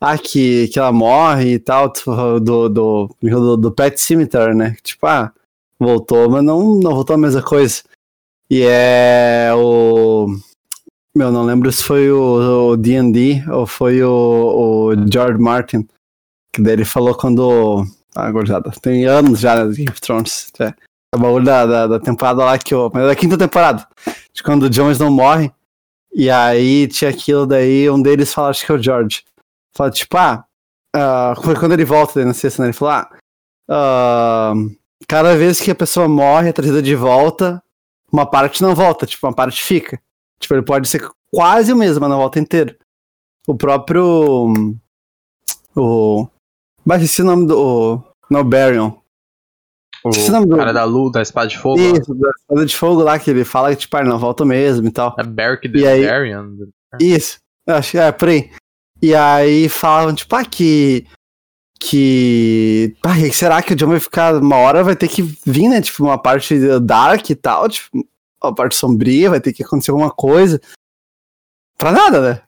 Ah, 0.00 0.16
que, 0.16 0.68
que 0.68 0.78
ela 0.78 0.90
morre 0.90 1.54
e 1.54 1.58
tal, 1.58 1.92
do, 2.40 2.68
do, 2.68 3.16
do, 3.20 3.56
do 3.56 3.72
Pet 3.72 4.00
Cemetery, 4.00 4.54
né? 4.54 4.74
Tipo, 4.82 5.06
ah, 5.06 5.32
voltou, 5.78 6.30
mas 6.30 6.42
não, 6.42 6.76
não 6.76 6.94
voltou 6.94 7.14
a 7.14 7.18
mesma 7.18 7.42
coisa. 7.42 7.82
E 8.50 8.62
é 8.62 9.50
o. 9.54 10.26
Meu, 11.18 11.32
não 11.32 11.42
lembro 11.42 11.72
se 11.72 11.82
foi 11.82 12.08
o 12.12 12.76
D&D 12.76 13.42
ou 13.50 13.66
foi 13.66 14.04
o, 14.04 14.92
o 14.92 15.10
George 15.12 15.36
Martin, 15.36 15.84
que 16.54 16.62
daí 16.62 16.74
ele 16.74 16.84
falou 16.84 17.12
quando... 17.12 17.84
Ah, 18.14 18.30
guardada, 18.30 18.70
tem 18.80 19.04
anos 19.04 19.40
já 19.40 19.66
de 19.66 19.78
Game 19.78 19.90
of 19.90 20.00
Thrones, 20.00 20.52
é. 20.60 20.72
O 21.12 21.18
bagulho 21.18 21.44
da, 21.44 21.66
da, 21.66 21.86
da, 21.88 21.98
temporada 21.98 22.44
lá 22.44 22.56
que 22.56 22.72
eu... 22.72 22.88
Mas 22.94 23.02
é 23.02 23.06
da 23.08 23.16
quinta 23.16 23.36
temporada, 23.36 23.84
de 24.32 24.44
quando 24.44 24.62
o 24.62 24.70
Jones 24.70 25.00
não 25.00 25.10
morre, 25.10 25.50
e 26.14 26.30
aí 26.30 26.86
tinha 26.86 27.10
aquilo 27.10 27.48
daí, 27.48 27.90
um 27.90 28.00
deles 28.00 28.32
fala, 28.32 28.50
acho 28.50 28.64
que 28.64 28.70
é 28.70 28.76
o 28.76 28.80
George, 28.80 29.24
fala 29.76 29.90
tipo, 29.90 30.16
ah, 30.16 30.44
uh, 30.94 31.42
foi 31.42 31.56
quando 31.56 31.72
ele 31.72 31.84
volta 31.84 32.12
daí 32.14 32.24
na 32.26 32.32
sexta, 32.32 32.62
né, 32.62 32.68
ele 32.68 32.74
falou, 32.74 32.94
ah, 33.68 34.52
uh, 34.54 34.76
cada 35.08 35.36
vez 35.36 35.60
que 35.60 35.72
a 35.72 35.74
pessoa 35.74 36.06
morre, 36.06 36.50
é 36.50 36.52
trazida 36.52 36.80
de 36.80 36.94
volta, 36.94 37.60
uma 38.12 38.24
parte 38.24 38.62
não 38.62 38.72
volta, 38.72 39.04
tipo, 39.04 39.26
uma 39.26 39.34
parte 39.34 39.60
fica. 39.60 40.00
Tipo, 40.38 40.54
ele 40.54 40.62
pode 40.62 40.88
ser 40.88 41.08
quase 41.32 41.72
o 41.72 41.76
mesmo, 41.76 42.00
mas 42.00 42.10
não 42.10 42.18
volta 42.18 42.38
inteiro. 42.38 42.76
O 43.46 43.54
próprio. 43.54 44.52
O. 45.74 46.28
Mas 46.84 47.02
esse 47.02 47.22
nome 47.22 47.46
do. 47.46 48.02
No 48.30 48.44
Barion. 48.44 48.92
O 50.04 50.10
esse 50.10 50.30
nome 50.30 50.46
do... 50.46 50.56
cara 50.56 50.72
da 50.72 50.84
luz, 50.84 51.12
da 51.12 51.22
espada 51.22 51.48
de 51.48 51.58
fogo. 51.58 51.80
Isso, 51.80 52.14
da 52.14 52.30
espada 52.30 52.66
de 52.66 52.76
fogo 52.76 53.02
lá, 53.02 53.18
que 53.18 53.30
ele 53.30 53.44
fala 53.44 53.70
que, 53.70 53.76
tipo, 53.76 53.96
ah, 53.96 54.04
não 54.04 54.18
volta 54.18 54.44
mesmo 54.44 54.86
e 54.86 54.90
tal. 54.90 55.14
É 55.18 55.22
Beric 55.24 55.68
the 55.68 55.86
aí... 55.86 56.06
Barion. 56.06 56.68
Isso, 57.00 57.38
acho 57.66 57.92
que 57.92 57.98
é, 57.98 58.12
por 58.12 58.28
aí. 58.28 58.50
E 59.00 59.14
aí 59.14 59.68
falavam, 59.68 60.14
tipo, 60.14 60.34
ah, 60.34 60.44
que. 60.44 61.06
Que. 61.80 62.96
Ah, 63.04 63.14
será 63.32 63.62
que 63.62 63.72
o 63.72 63.76
John 63.76 63.88
vai 63.88 64.00
ficar. 64.00 64.34
Uma 64.34 64.56
hora 64.56 64.82
vai 64.82 64.96
ter 64.96 65.08
que 65.08 65.22
vir, 65.22 65.68
né? 65.68 65.80
Tipo, 65.80 66.04
uma 66.04 66.18
parte 66.18 66.58
dark 66.80 67.30
e 67.30 67.34
tal. 67.34 67.68
Tipo, 67.68 68.04
a 68.42 68.52
parte 68.52 68.76
sombria, 68.76 69.30
vai 69.30 69.40
ter 69.40 69.52
que 69.52 69.62
acontecer 69.62 69.90
alguma 69.90 70.10
coisa. 70.10 70.60
Pra 71.76 71.92
nada, 71.92 72.20
né? 72.20 72.42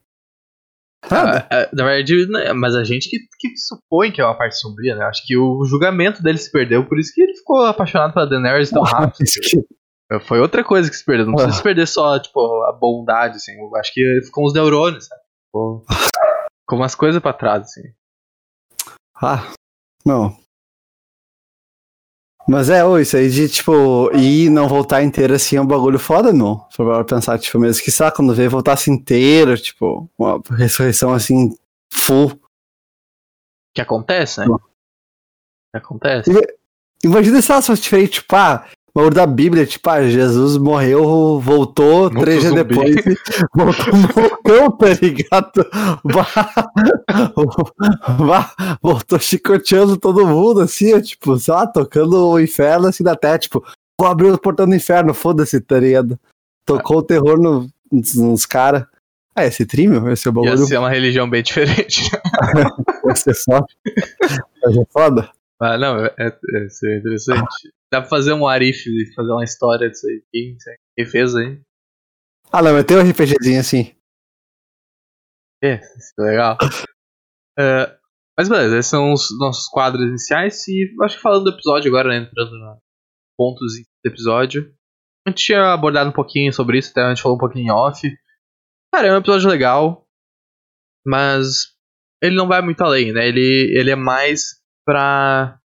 Nada. 1.10 1.46
Ah, 1.50 1.56
é, 1.56 1.70
na 1.72 1.84
verdade, 1.84 2.26
né, 2.26 2.52
mas 2.52 2.74
a 2.74 2.84
gente 2.84 3.08
que, 3.08 3.18
que 3.38 3.56
supõe 3.56 4.12
que 4.12 4.20
é 4.20 4.24
uma 4.24 4.36
parte 4.36 4.58
sombria, 4.58 4.94
né? 4.94 5.04
Acho 5.04 5.24
que 5.26 5.36
o 5.36 5.64
julgamento 5.64 6.22
dele 6.22 6.38
se 6.38 6.50
perdeu, 6.50 6.86
por 6.86 6.98
isso 6.98 7.12
que 7.14 7.22
ele 7.22 7.34
ficou 7.34 7.64
apaixonado 7.64 8.12
pela 8.12 8.28
Daenerys 8.28 8.70
tão 8.70 8.82
rápido. 8.82 9.24
Foi 10.26 10.40
outra 10.40 10.64
coisa 10.64 10.90
que 10.90 10.96
se 10.96 11.04
perdeu. 11.04 11.26
Não 11.26 11.34
precisa 11.34 11.56
se 11.56 11.62
perder 11.62 11.86
só, 11.86 12.18
tipo, 12.18 12.40
a 12.64 12.72
bondade, 12.72 13.36
assim. 13.36 13.52
Eu 13.52 13.74
acho 13.76 13.94
que 13.94 14.20
ficou 14.24 14.44
uns 14.44 14.52
neurônios, 14.52 15.06
sabe? 15.06 15.20
Ficou, 15.46 15.84
ficou 16.66 16.78
umas 16.78 16.96
coisas 16.96 17.22
pra 17.22 17.32
trás, 17.32 17.62
assim. 17.62 17.92
Ah, 19.22 19.52
não. 20.04 20.36
Mas 22.48 22.68
é, 22.68 22.84
ô, 22.84 22.98
isso 22.98 23.16
aí 23.16 23.28
de, 23.30 23.48
tipo, 23.48 24.10
ir 24.14 24.50
não 24.50 24.66
voltar 24.66 25.02
inteiro 25.02 25.34
assim 25.34 25.56
é 25.56 25.60
um 25.60 25.66
bagulho 25.66 25.98
foda, 25.98 26.32
não. 26.32 26.66
Pra 26.76 27.04
pensar, 27.04 27.38
tipo, 27.38 27.58
mesmo 27.58 27.82
que, 27.82 27.90
sabe, 27.90 28.16
quando 28.16 28.34
veio 28.34 28.50
voltasse 28.50 28.90
inteiro, 28.90 29.56
tipo, 29.56 30.10
uma 30.18 30.40
ressurreição 30.56 31.12
assim, 31.12 31.54
full. 31.92 32.32
Que 33.74 33.80
acontece, 33.80 34.40
né? 34.40 34.46
Que 35.72 35.78
acontece. 35.78 36.30
Imagina 37.04 37.40
se 37.40 37.52
ela 37.52 37.62
fosse 37.62 37.82
diferente, 37.82 38.20
tipo, 38.20 38.34
ah, 38.34 38.66
o 38.94 39.08
da 39.10 39.26
Bíblia, 39.26 39.64
tipo, 39.64 39.88
ah, 39.88 40.08
Jesus 40.08 40.56
morreu, 40.56 41.38
voltou, 41.38 42.10
Muito 42.10 42.20
três 42.20 42.40
dias 42.40 42.52
depois, 42.52 42.96
voltou 43.54 44.22
loucão, 44.22 44.70
tá 44.72 44.88
ligado? 45.00 45.64
voltou 48.82 49.18
chicoteando 49.18 49.96
todo 49.96 50.26
mundo, 50.26 50.60
assim, 50.60 50.98
tipo, 51.00 51.38
sei 51.38 51.54
lá, 51.54 51.66
tocando 51.66 52.28
o 52.28 52.40
inferno 52.40 52.88
assim 52.88 53.02
da 53.02 53.16
terra, 53.16 53.38
tipo, 53.38 53.64
vou 53.98 54.08
abrir 54.08 54.30
o 54.30 54.38
portão 54.38 54.68
do 54.68 54.74
inferno, 54.74 55.14
foda-se, 55.14 55.60
tá 55.60 55.78
ligado? 55.78 56.18
Tocou 56.64 56.98
o 56.98 57.02
terror 57.02 57.40
no, 57.40 57.68
nos 57.90 58.46
caras. 58.46 58.84
Ah, 59.34 59.44
esse 59.44 59.64
trímio, 59.64 60.10
esse 60.10 60.26
é 60.26 60.30
o 60.30 60.32
bagulho. 60.32 60.52
Ia 60.52 60.66
ser 60.66 60.78
uma 60.78 60.90
religião 60.90 61.28
bem 61.28 61.42
diferente. 61.44 62.10
Ia 63.06 63.16
ser 63.16 63.34
foda. 63.34 63.66
Ia 63.86 64.72
ser 64.72 64.86
foda. 64.92 65.30
Ah, 65.60 65.76
não, 65.76 66.04
é, 66.04 66.14
é, 66.18 66.26
é 66.26 66.96
interessante. 66.98 67.72
Dá 67.92 68.00
pra 68.00 68.08
fazer 68.08 68.32
um 68.32 68.46
Arif 68.46 68.86
e 68.86 69.12
fazer 69.14 69.32
uma 69.32 69.44
história 69.44 69.90
disso 69.90 70.06
aí. 70.06 70.22
Quem, 70.32 70.56
quem 70.96 71.06
fez 71.06 71.34
aí? 71.34 71.60
Ah, 72.52 72.62
não, 72.62 72.72
mas 72.72 72.84
tem 72.84 72.96
um 72.96 73.08
RPGzinho 73.08 73.60
assim. 73.60 73.94
É, 75.62 75.74
isso 75.96 76.14
é 76.18 76.22
legal. 76.22 76.56
Uh, 77.58 78.00
mas 78.38 78.48
beleza, 78.48 78.78
esses 78.78 78.90
são 78.90 79.12
os 79.12 79.28
nossos 79.38 79.68
quadros 79.68 80.06
iniciais. 80.06 80.66
E 80.68 80.90
acho 81.02 81.16
que 81.16 81.22
falando 81.22 81.44
do 81.44 81.50
episódio 81.50 81.88
agora, 81.88 82.08
né, 82.08 82.16
entrando 82.18 82.52
nos 82.52 82.78
pontos 83.36 83.72
do 84.04 84.10
episódio. 84.10 84.74
A 85.26 85.30
gente 85.30 85.44
tinha 85.44 85.72
abordado 85.72 86.10
um 86.10 86.14
pouquinho 86.14 86.52
sobre 86.52 86.78
isso, 86.78 86.90
até 86.90 87.02
a 87.02 87.08
gente 87.10 87.22
falou 87.22 87.36
um 87.36 87.40
pouquinho 87.40 87.66
em 87.66 87.70
off. 87.70 88.00
Cara, 88.94 89.08
é 89.08 89.12
um 89.12 89.18
episódio 89.18 89.48
legal, 89.48 90.06
mas 91.06 91.74
ele 92.22 92.34
não 92.34 92.48
vai 92.48 92.60
muito 92.62 92.82
além, 92.82 93.12
né? 93.12 93.28
Ele, 93.28 93.74
ele 93.78 93.90
é 93.90 93.96
mais 93.96 94.60
pra. 94.84 95.58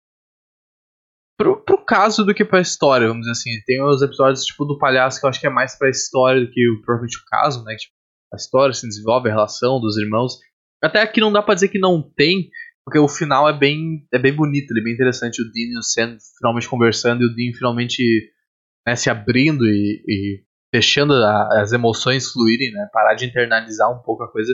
Pro, 1.39 1.63
pro 1.65 1.85
caso 1.85 2.25
do 2.25 2.35
que 2.35 2.45
pra 2.45 2.61
história, 2.61 3.09
vamos 3.09 3.23
dizer 3.23 3.33
assim. 3.33 3.51
Tem 3.67 3.83
os 3.83 4.03
episódios 4.03 4.45
tipo 4.45 4.65
do 4.65 4.79
palhaço 4.79 5.19
que 5.19 5.27
eu 5.27 5.31
acho 5.31 5.41
que 5.41 5.47
é 5.47 5.51
mais 5.51 5.77
pra 5.77 5.91
história 5.91 6.41
do 6.41 6.51
que 6.51 6.63
provavelmente 6.85 7.19
o 7.19 7.25
caso, 7.27 7.65
né? 7.65 7.75
Tipo, 7.77 7.95
a 8.33 8.37
história 8.37 8.73
se 8.73 8.87
desenvolve, 8.87 9.29
a 9.29 9.33
relação 9.33 9.81
dos 9.81 9.97
irmãos. 9.97 10.39
Até 10.83 11.01
aqui 11.01 11.21
não 11.21 11.33
dá 11.33 11.43
pra 11.43 11.55
dizer 11.55 11.69
que 11.69 11.79
não 11.79 12.03
tem, 12.03 12.51
porque 12.85 12.99
o 12.99 13.09
final 13.09 13.49
é 13.49 13.57
bem, 13.57 14.07
é 14.13 14.19
bem 14.19 14.35
bonito, 14.35 14.71
ele 14.73 14.81
é 14.81 14.85
bem 14.85 14.95
interessante. 14.95 15.41
O 15.41 15.45
Dean 15.45 15.73
e 15.75 15.79
o 15.79 15.83
Sam 15.83 16.17
finalmente 16.39 16.69
conversando 16.69 17.23
e 17.23 17.27
o 17.27 17.35
Dean 17.35 17.53
finalmente 17.57 18.33
né, 18.87 18.97
se 18.97 19.09
abrindo 19.09 19.65
e, 19.65 20.03
e 20.09 20.45
deixando 20.73 21.13
a, 21.15 21.61
as 21.61 21.73
emoções 21.73 22.31
fluírem, 22.31 22.73
né? 22.73 22.89
Parar 22.93 23.15
de 23.15 23.27
internalizar 23.27 23.91
um 23.91 24.03
pouco 24.03 24.25
a 24.25 24.31
coisa. 24.31 24.53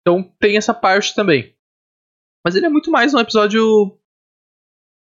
Então 0.00 0.22
tem 0.40 0.56
essa 0.56 0.72
parte 0.72 1.14
também. 1.14 1.54
Mas 2.44 2.54
ele 2.54 2.66
é 2.66 2.70
muito 2.70 2.90
mais 2.90 3.12
um 3.12 3.18
episódio. 3.18 3.62
Não 3.62 3.98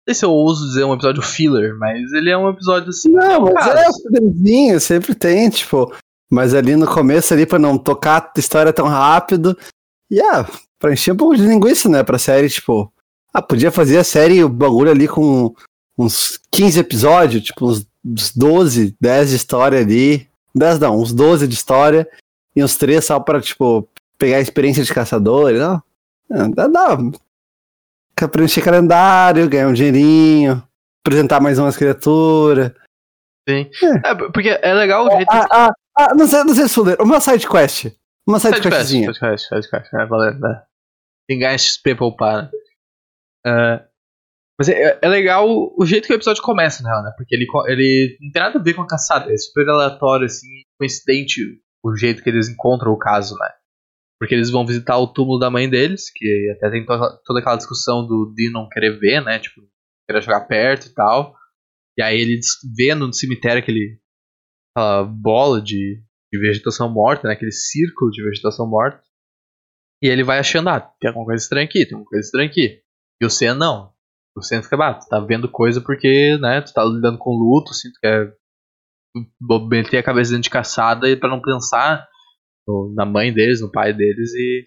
sei 0.08 0.14
se 0.14 0.24
eu 0.24 0.30
ouso 0.30 0.66
dizer 0.66 0.84
um 0.84 0.94
episódio 0.94 1.20
filler, 1.20 1.76
mas 1.78 2.12
ele 2.12 2.30
é 2.30 2.38
um 2.38 2.48
episódio 2.48 2.88
assim. 2.88 3.10
Não, 3.10 3.52
mas 3.52 3.66
é 3.66 4.76
o 4.76 4.80
sempre 4.80 5.14
tem, 5.14 5.50
tipo. 5.50 5.94
Mas 6.30 6.54
ali 6.54 6.74
no 6.74 6.86
começo, 6.86 7.34
ali, 7.34 7.46
pra 7.46 7.58
não 7.58 7.78
tocar 7.78 8.32
a 8.34 8.40
história 8.40 8.72
tão 8.72 8.86
rápido. 8.86 9.56
E 10.10 10.20
ah, 10.20 10.46
pra 10.78 10.92
encher 10.92 11.12
um 11.12 11.16
pouco 11.16 11.36
de 11.36 11.42
linguiça, 11.42 11.88
né? 11.88 12.02
Pra 12.02 12.18
série, 12.18 12.48
tipo. 12.48 12.92
Ah, 13.32 13.42
podia 13.42 13.70
fazer 13.70 13.98
a 13.98 14.04
série, 14.04 14.42
o 14.42 14.48
bagulho 14.48 14.90
ali 14.90 15.06
com 15.06 15.54
uns 15.98 16.38
15 16.50 16.80
episódios, 16.80 17.44
tipo, 17.44 17.66
uns 17.66 18.34
12, 18.34 18.96
10 19.00 19.30
de 19.30 19.36
história 19.36 19.80
ali. 19.80 20.28
10 20.54 20.78
não, 20.78 20.98
uns 20.98 21.12
12 21.12 21.46
de 21.46 21.54
história. 21.54 22.08
E 22.54 22.64
uns 22.64 22.76
3 22.76 23.04
só 23.04 23.20
pra, 23.20 23.40
tipo, 23.40 23.86
pegar 24.16 24.38
a 24.38 24.40
experiência 24.40 24.82
de 24.82 24.94
caçador, 24.94 25.52
não? 25.52 25.82
Ah, 26.30 26.48
dá, 26.48 26.66
dá, 26.66 26.98
preencher 28.28 28.62
calendário, 28.62 29.48
ganhar 29.48 29.68
um 29.68 29.74
dinheirinho, 29.74 30.62
apresentar 31.04 31.40
mais 31.40 31.58
umas 31.58 31.76
criaturas. 31.76 32.72
Sim. 33.48 33.68
É. 34.04 34.10
é 34.10 34.14
porque 34.14 34.58
é 34.62 34.74
legal 34.74 35.06
o 35.06 35.10
jeito. 35.10 35.30
Ah, 35.30 35.46
ah, 35.52 35.70
ah, 35.96 36.14
não 36.14 36.26
sei, 36.26 36.44
não 36.44 36.54
sei 36.54 36.68
se 36.68 36.74
fuder. 36.74 36.96
Uma 37.00 37.20
side 37.20 37.46
quest. 37.46 37.92
Uma 38.26 38.38
side, 38.40 38.56
side 38.56 38.68
questzinha. 38.68 39.12
Side 39.12 39.20
quest, 39.20 39.48
side 39.48 39.70
quest. 39.70 39.94
É, 39.94 40.34
né? 40.34 40.62
Ganhar 41.30 41.58
XP 41.58 41.94
pra 41.94 42.06
upar, 42.06 42.42
né? 42.42 42.50
Uh, 43.46 43.96
mas 44.58 44.68
é, 44.68 44.98
é, 45.02 45.08
legal 45.08 45.46
o 45.48 45.84
jeito 45.84 46.06
que 46.06 46.12
o 46.12 46.16
episódio 46.16 46.42
começa, 46.42 46.82
né? 46.82 47.12
Porque 47.16 47.34
ele, 47.34 47.46
ele 47.66 48.16
não 48.20 48.30
tem 48.32 48.42
nada 48.42 48.58
a 48.58 48.62
ver 48.62 48.74
com 48.74 48.82
a 48.82 48.86
caçada. 48.86 49.30
É 49.30 49.36
super 49.36 49.68
aleatório, 49.68 50.24
assim, 50.24 50.48
coincidente 50.78 51.42
o 51.84 51.94
jeito 51.94 52.22
que 52.22 52.30
eles 52.30 52.48
encontram 52.48 52.92
o 52.92 52.98
caso, 52.98 53.36
né? 53.36 53.50
Porque 54.18 54.34
eles 54.34 54.50
vão 54.50 54.66
visitar 54.66 54.98
o 54.98 55.12
túmulo 55.12 55.38
da 55.38 55.50
mãe 55.50 55.68
deles, 55.68 56.10
que 56.10 56.52
até 56.56 56.70
tem 56.70 56.86
toda, 56.86 57.20
toda 57.24 57.40
aquela 57.40 57.56
discussão 57.56 58.06
do 58.06 58.32
Dean 58.34 58.50
não 58.50 58.68
querer 58.68 58.98
ver, 58.98 59.22
né? 59.22 59.38
Tipo, 59.38 59.60
querer 60.08 60.22
chegar 60.22 60.46
perto 60.46 60.86
e 60.86 60.94
tal. 60.94 61.36
E 61.98 62.02
aí 62.02 62.18
ele 62.18 62.40
vê 62.74 62.94
no 62.94 63.12
cemitério 63.12 63.62
aquele, 63.62 64.00
aquela 64.74 65.04
bola 65.04 65.60
de, 65.60 66.02
de 66.32 66.38
vegetação 66.38 66.92
morta, 66.92 67.28
né? 67.28 67.34
Aquele 67.34 67.52
círculo 67.52 68.10
de 68.10 68.22
vegetação 68.22 68.68
morta. 68.68 69.02
E 70.02 70.08
ele 70.08 70.22
vai 70.22 70.38
achando, 70.38 70.68
ah, 70.68 70.80
tem 70.80 71.08
alguma 71.08 71.26
coisa 71.26 71.42
estranha 71.42 71.64
aqui, 71.64 71.86
tem 71.86 71.94
alguma 71.94 72.08
coisa 72.08 72.24
estranha 72.24 72.48
aqui. 72.48 72.80
E 73.20 73.26
o 73.26 73.30
Sen 73.30 73.54
não. 73.54 73.92
O 74.36 74.42
Sen 74.42 74.62
fica, 74.62 74.76
ah, 74.76 74.94
tu 74.94 75.08
tá 75.08 75.18
vendo 75.20 75.50
coisa 75.50 75.80
porque, 75.80 76.36
né, 76.38 76.60
tu 76.60 76.72
tá 76.72 76.84
lidando 76.84 77.18
com 77.18 77.30
luto, 77.30 77.70
assim, 77.70 77.90
tu 77.90 77.98
quer 78.00 78.34
meter 79.70 79.98
a 79.98 80.02
cabeça 80.02 80.30
dentro 80.32 80.42
de 80.42 80.50
caçada 80.50 81.16
pra 81.16 81.30
não 81.30 81.40
pensar 81.40 82.06
no, 82.66 82.92
na 82.94 83.06
mãe 83.06 83.32
deles, 83.32 83.60
no 83.60 83.70
pai 83.70 83.94
deles 83.94 84.34
e 84.34 84.64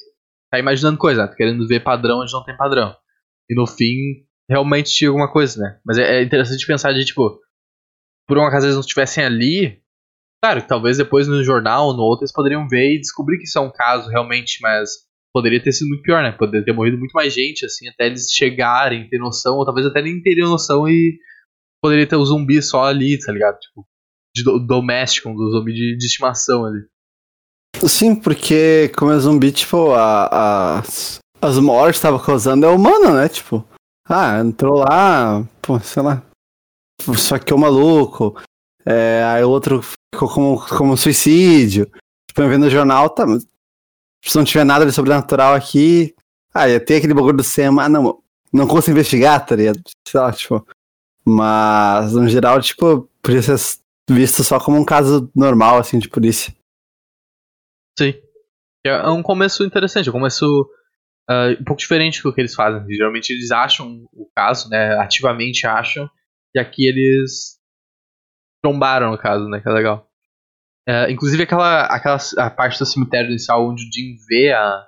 tá 0.52 0.58
imaginando 0.58 0.98
coisa, 0.98 1.22
né? 1.22 1.28
tá 1.28 1.36
querendo 1.36 1.68
ver 1.68 1.84
padrão 1.84 2.22
onde 2.22 2.34
não 2.34 2.44
tem 2.44 2.58
padrão. 2.58 2.96
E 3.48 3.56
no 3.56 3.68
fim, 3.68 4.26
realmente 4.50 4.92
tinha 4.92 5.10
alguma 5.10 5.32
coisa, 5.32 5.62
né? 5.62 5.80
Mas 5.86 5.98
é, 5.98 6.20
é 6.20 6.24
interessante 6.24 6.66
pensar 6.66 6.94
de, 6.94 7.06
tipo, 7.06 7.40
por 8.28 8.38
um 8.38 8.44
acaso 8.44 8.66
eles 8.66 8.76
não 8.76 8.82
estivessem 8.82 9.24
ali, 9.24 9.82
claro, 10.44 10.66
talvez 10.68 10.98
depois 10.98 11.28
no 11.28 11.44
jornal 11.44 11.88
ou 11.88 11.94
no 11.94 12.04
outro 12.04 12.24
eles 12.24 12.34
poderiam 12.34 12.68
ver 12.68 12.96
e 12.96 13.00
descobrir 13.00 13.38
que 13.38 13.44
isso 13.44 13.58
é 13.58 13.62
um 13.62 13.72
caso 13.72 14.10
realmente, 14.10 14.60
mas 14.62 14.90
poderia 15.34 15.62
ter 15.62 15.72
sido 15.72 15.90
muito 15.90 16.04
pior, 16.04 16.24
né? 16.24 16.32
Poderia 16.32 16.66
ter 16.66 16.74
morrido 16.74 16.98
muito 16.98 17.14
mais 17.14 17.34
gente, 17.34 17.66
assim, 17.66 17.88
até 17.88 18.08
eles 18.08 18.32
chegarem, 18.32 19.08
ter 19.10 19.20
noção, 19.20 19.58
ou 19.58 19.66
talvez 19.66 19.86
até 19.86 20.02
nem 20.02 20.22
teriam 20.22 20.50
noção 20.50 20.88
e 20.88 21.18
poderia 21.82 22.08
ter 22.08 22.16
o 22.16 22.26
zumbi 22.26 22.62
só 22.62 22.86
ali, 22.86 23.18
tá 23.20 23.32
ligado? 23.32 23.58
Tipo, 23.60 23.86
de 24.36 24.44
do, 24.44 24.60
doméstico, 24.60 25.30
um 25.30 25.52
zumbi 25.52 25.74
de, 25.74 25.98
de 25.98 26.06
estimação 26.06 26.66
ali. 26.66 26.82
Sim, 27.88 28.16
porque 28.16 28.92
como 28.98 29.12
é 29.12 29.20
zumbi, 29.20 29.52
tipo, 29.52 29.92
a, 29.92 30.80
a, 30.80 30.84
as 31.42 31.60
mortes 31.60 32.00
que 32.00 32.08
tava 32.08 32.24
causando 32.24 32.66
é 32.66 32.70
humano, 32.70 33.14
né? 33.14 33.30
Tipo, 33.30 33.66
ah, 34.08 34.40
entrou 34.40 34.80
lá, 34.80 35.48
pô, 35.62 35.80
sei 35.80 36.04
lá, 36.04 36.24
só 37.16 37.38
que 37.38 37.54
é 37.54 37.56
um 37.56 37.60
maluco, 37.60 38.42
é, 38.90 39.24
aí 39.24 39.44
o 39.44 39.50
outro 39.50 39.84
ficou 39.84 40.28
como, 40.28 40.68
como 40.68 40.98
suicídio. 40.98 41.86
Tipo, 42.28 42.48
vendo 42.48 42.66
no 42.66 42.70
jornal, 42.72 43.08
tá, 43.10 43.24
se 44.26 44.36
não 44.36 44.44
tiver 44.44 44.64
nada 44.64 44.84
de 44.84 44.92
sobrenatural 44.92 45.54
aqui, 45.54 46.16
ah, 46.54 46.68
ia 46.68 46.80
ter 46.80 46.96
aquele 46.96 47.14
bagulho 47.14 47.38
do 47.38 47.44
SEMA, 47.44 47.84
ah, 47.84 47.90
não, 47.90 48.20
não 48.52 48.68
consigo 48.68 48.98
investigar, 48.98 49.46
tá 49.46 49.56
ligado? 49.56 49.80
Sei 50.08 50.20
lá, 50.20 50.32
tipo, 50.32 50.66
mas 51.24 52.14
no 52.14 52.28
geral, 52.28 52.60
tipo, 52.62 53.08
podia 53.22 53.44
ser 53.44 53.58
visto 54.10 54.44
só 54.44 54.60
como 54.60 54.78
um 54.78 54.86
caso 54.86 55.32
normal, 55.36 55.78
assim, 55.78 56.00
de 56.00 56.10
polícia. 56.10 56.52
Sim. 57.98 58.16
É 58.84 59.08
um 59.10 59.22
começo 59.22 59.64
interessante, 59.64 60.08
é 60.08 60.10
um 60.10 60.14
começo 60.14 60.68
uh, 61.30 61.62
um 61.62 61.64
pouco 61.64 61.80
diferente 61.80 62.24
do 62.24 62.34
que 62.34 62.42
eles 62.42 62.56
fazem. 62.56 62.84
Geralmente 62.90 63.30
eles 63.32 63.52
acham 63.52 64.04
o 64.14 64.28
caso, 64.36 64.68
né? 64.70 64.98
Ativamente 64.98 65.68
acham, 65.68 66.10
e 66.56 66.60
aqui 66.60 66.88
eles 66.88 67.59
trombaram 68.62 69.14
o 69.14 69.18
caso, 69.18 69.48
né? 69.48 69.60
Que 69.60 69.70
é 69.70 69.72
legal. 69.72 70.08
Uh, 70.88 71.10
inclusive 71.10 71.44
aquela, 71.44 71.86
aquela 71.86 72.18
a 72.38 72.50
parte 72.50 72.80
do 72.80 72.86
cemitério 72.86 73.30
inicial 73.30 73.68
onde 73.70 73.84
o 73.84 73.92
Jim 73.92 74.16
vê 74.28 74.52
a, 74.52 74.88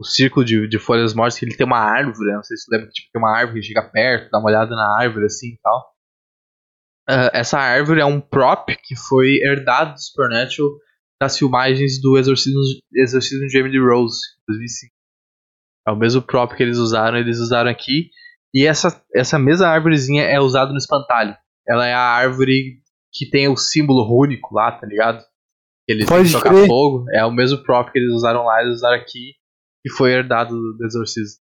o 0.00 0.04
círculo 0.04 0.44
de, 0.44 0.66
de 0.68 0.78
folhas 0.78 1.14
mortas, 1.14 1.38
que 1.38 1.44
ele 1.44 1.56
tem 1.56 1.66
uma 1.66 1.78
árvore, 1.78 2.32
não 2.32 2.42
sei 2.42 2.56
se 2.56 2.64
você 2.64 2.74
lembra 2.74 2.88
que 2.88 2.94
tipo, 2.94 3.12
tem 3.12 3.22
uma 3.22 3.36
árvore 3.36 3.60
que 3.60 3.66
chega 3.66 3.82
perto, 3.82 4.30
dá 4.30 4.38
uma 4.38 4.48
olhada 4.48 4.74
na 4.74 4.98
árvore 4.98 5.26
assim 5.26 5.48
e 5.48 5.58
tal. 5.62 5.94
Uh, 7.08 7.30
essa 7.32 7.58
árvore 7.58 8.00
é 8.00 8.04
um 8.04 8.20
prop 8.20 8.68
que 8.82 8.96
foi 8.96 9.36
herdado 9.42 9.94
do 9.94 10.00
Supernatural 10.00 10.70
das 11.20 11.36
filmagens 11.36 12.00
do 12.00 12.16
Exorcismo, 12.16 12.60
Exorcismo 12.94 13.46
de 13.46 13.58
Emily 13.58 13.78
Rose, 13.78 14.20
2005. 14.46 14.92
É 15.86 15.90
o 15.90 15.96
mesmo 15.96 16.22
prop 16.22 16.54
que 16.54 16.62
eles 16.62 16.78
usaram, 16.78 17.16
eles 17.16 17.38
usaram 17.38 17.70
aqui. 17.70 18.10
E 18.54 18.66
essa, 18.66 19.02
essa 19.14 19.38
mesma 19.38 19.66
árvorezinha 19.66 20.22
é 20.22 20.38
usada 20.38 20.70
no 20.70 20.78
espantalho. 20.78 21.36
Ela 21.66 21.86
é 21.86 21.94
a 21.94 22.00
árvore 22.00 22.80
que 23.12 23.28
tem 23.28 23.48
o 23.48 23.56
símbolo 23.56 24.02
rúnico 24.02 24.54
lá, 24.54 24.72
tá 24.72 24.86
ligado? 24.86 25.24
Eles 25.86 26.06
Pode 26.06 26.30
tocar 26.30 26.52
fogo. 26.66 27.04
É 27.10 27.24
o 27.24 27.32
mesmo 27.32 27.62
prop 27.62 27.90
que 27.90 27.98
eles 27.98 28.12
usaram 28.12 28.44
lá, 28.44 28.62
eles 28.62 28.76
usaram 28.76 28.96
aqui. 28.96 29.34
E 29.86 29.90
foi 29.90 30.12
herdado 30.12 30.54
do 30.54 30.84
Exorcismo. 30.84 31.40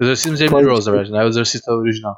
Exorcismo 0.00 0.36
de 0.36 0.44
Emily 0.44 0.68
Rose, 0.68 0.86
na 0.86 0.92
verdade, 0.92 1.12
não 1.12 1.20
é 1.20 1.24
o 1.24 1.28
Exorcista 1.28 1.72
original. 1.72 2.16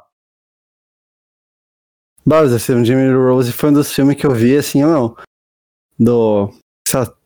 Bah, 2.25 2.41
o 2.41 2.45
Exorcismo 2.45 2.85
Emily 2.85 3.13
Rose 3.13 3.51
foi 3.51 3.69
um 3.69 3.73
dos 3.73 3.93
filmes 3.93 4.15
que 4.15 4.25
eu 4.25 4.31
vi, 4.31 4.57
assim, 4.57 4.81
não. 4.81 5.15
Do 5.97 6.53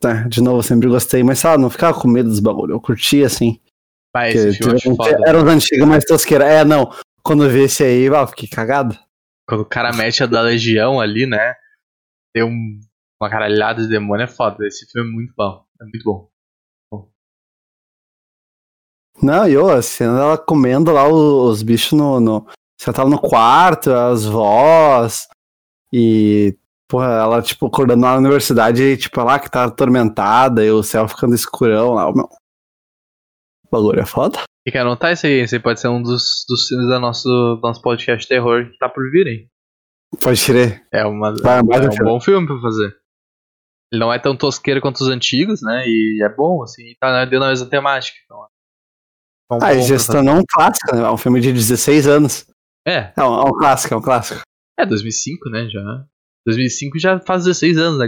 né, 0.03 0.27
de 0.27 0.41
novo, 0.41 0.59
eu 0.59 0.63
sempre 0.63 0.89
gostei, 0.89 1.23
mas 1.23 1.39
sabe, 1.39 1.61
não 1.61 1.69
ficava 1.69 1.99
com 1.99 2.07
medo 2.07 2.29
dos 2.29 2.39
bagulho. 2.39 2.73
Eu 2.73 2.81
curtia 2.81 3.25
assim. 3.25 3.59
Vai, 4.13 4.31
esse 4.31 4.57
filme 4.57 4.79
tipo, 4.79 4.95
foda. 4.95 5.17
Era 5.25 5.37
os 5.37 5.49
antigos 5.49 5.87
mais 5.87 6.05
tosqueira. 6.05 6.45
É, 6.45 6.63
não. 6.63 6.91
Quando 7.23 7.43
eu 7.45 7.49
vi 7.49 7.61
esse 7.61 7.83
aí, 7.83 8.03
eu 8.03 8.27
fiquei 8.27 8.47
cagado. 8.47 8.97
Quando 9.47 9.61
o 9.61 9.65
cara 9.65 9.91
mete 9.93 10.23
a 10.23 10.25
da 10.25 10.41
Legião 10.41 10.99
ali, 10.99 11.25
né? 11.25 11.55
Tem 12.33 12.43
um, 12.43 12.79
uma 13.21 13.29
caralhada 13.29 13.81
de 13.81 13.89
demônio, 13.89 14.23
é 14.23 14.27
foda. 14.27 14.65
Esse 14.65 14.85
filme 14.91 15.09
é 15.09 15.13
muito 15.13 15.33
bom. 15.35 15.65
É 15.81 15.83
muito 15.83 16.03
bom. 16.03 16.29
Não, 19.21 19.47
e 19.47 19.53
eu, 19.53 19.69
a 19.69 19.81
cena 19.81 20.15
dela 20.15 20.37
comendo 20.37 20.91
lá 20.91 21.07
os, 21.07 21.57
os 21.57 21.63
bichos 21.63 21.93
no, 21.93 22.19
no. 22.19 22.47
Tava 22.93 23.09
no 23.09 23.19
quarto, 23.19 23.91
as 23.91 24.25
vós. 24.25 25.27
E 25.91 26.57
porra, 26.87 27.07
ela, 27.07 27.41
tipo, 27.41 27.67
acordando 27.67 28.01
na 28.01 28.17
universidade 28.17 28.83
e, 28.83 28.97
tipo, 28.97 29.21
lá 29.23 29.39
que 29.39 29.49
tá 29.49 29.65
atormentada 29.65 30.63
e 30.65 30.71
o 30.71 30.83
céu 30.83 31.07
ficando 31.07 31.35
escurão 31.35 31.93
lá, 31.93 32.11
meu. 32.11 32.29
O 33.65 33.69
bagulho 33.71 33.99
é 33.99 34.05
foda. 34.05 34.43
E 34.65 34.71
quer 34.71 34.79
anotar 34.79 35.11
isso 35.11 35.25
aí, 35.25 35.41
esse 35.41 35.55
aí 35.55 35.61
pode 35.61 35.79
ser 35.79 35.89
um 35.89 36.01
dos, 36.01 36.45
dos 36.47 36.67
filmes 36.67 36.87
do 36.87 36.99
nosso, 36.99 37.27
do 37.27 37.59
nosso 37.61 37.81
podcast 37.81 38.27
terror 38.27 38.69
que 38.69 38.77
tá 38.77 38.87
por 38.87 39.09
vir, 39.11 39.27
hein? 39.27 39.49
Pode 40.21 40.45
querer. 40.45 40.85
É, 40.91 41.05
uma, 41.05 41.33
Vai, 41.41 41.59
é 41.59 41.61
um 41.61 41.91
filme. 41.91 42.11
bom 42.11 42.21
filme 42.21 42.47
pra 42.47 42.61
fazer. 42.61 42.95
Ele 43.91 43.99
não 43.99 44.13
é 44.13 44.19
tão 44.19 44.35
tosqueiro 44.35 44.81
quanto 44.81 45.01
os 45.01 45.09
antigos, 45.09 45.61
né? 45.61 45.83
E 45.85 46.23
é 46.23 46.29
bom, 46.29 46.63
assim, 46.63 46.95
tá 46.99 47.25
dentro 47.25 47.41
da 47.41 47.49
mesma 47.49 47.69
temática. 47.69 48.17
Então, 48.25 48.37
é 49.51 49.55
um 49.55 49.59
ah, 49.61 49.77
já 49.81 49.99
se 49.99 50.11
tornou 50.11 50.35
um 50.35 50.43
clássico, 50.47 50.95
né? 50.95 51.01
É 51.01 51.11
um 51.11 51.17
filme 51.17 51.41
de 51.41 51.51
16 51.51 52.07
anos. 52.07 52.47
É. 52.87 53.13
É 53.15 53.23
um, 53.23 53.33
é 53.33 53.43
um 53.43 53.51
clássico, 53.51 53.93
é 53.93 53.97
um 53.97 54.01
clássico. 54.01 54.41
É, 54.79 54.85
2005, 54.85 55.49
né, 55.49 55.67
já. 55.69 56.05
2005 56.45 56.99
já 56.99 57.19
faz 57.19 57.45
16 57.45 57.77
anos, 57.77 57.99
né? 57.99 58.07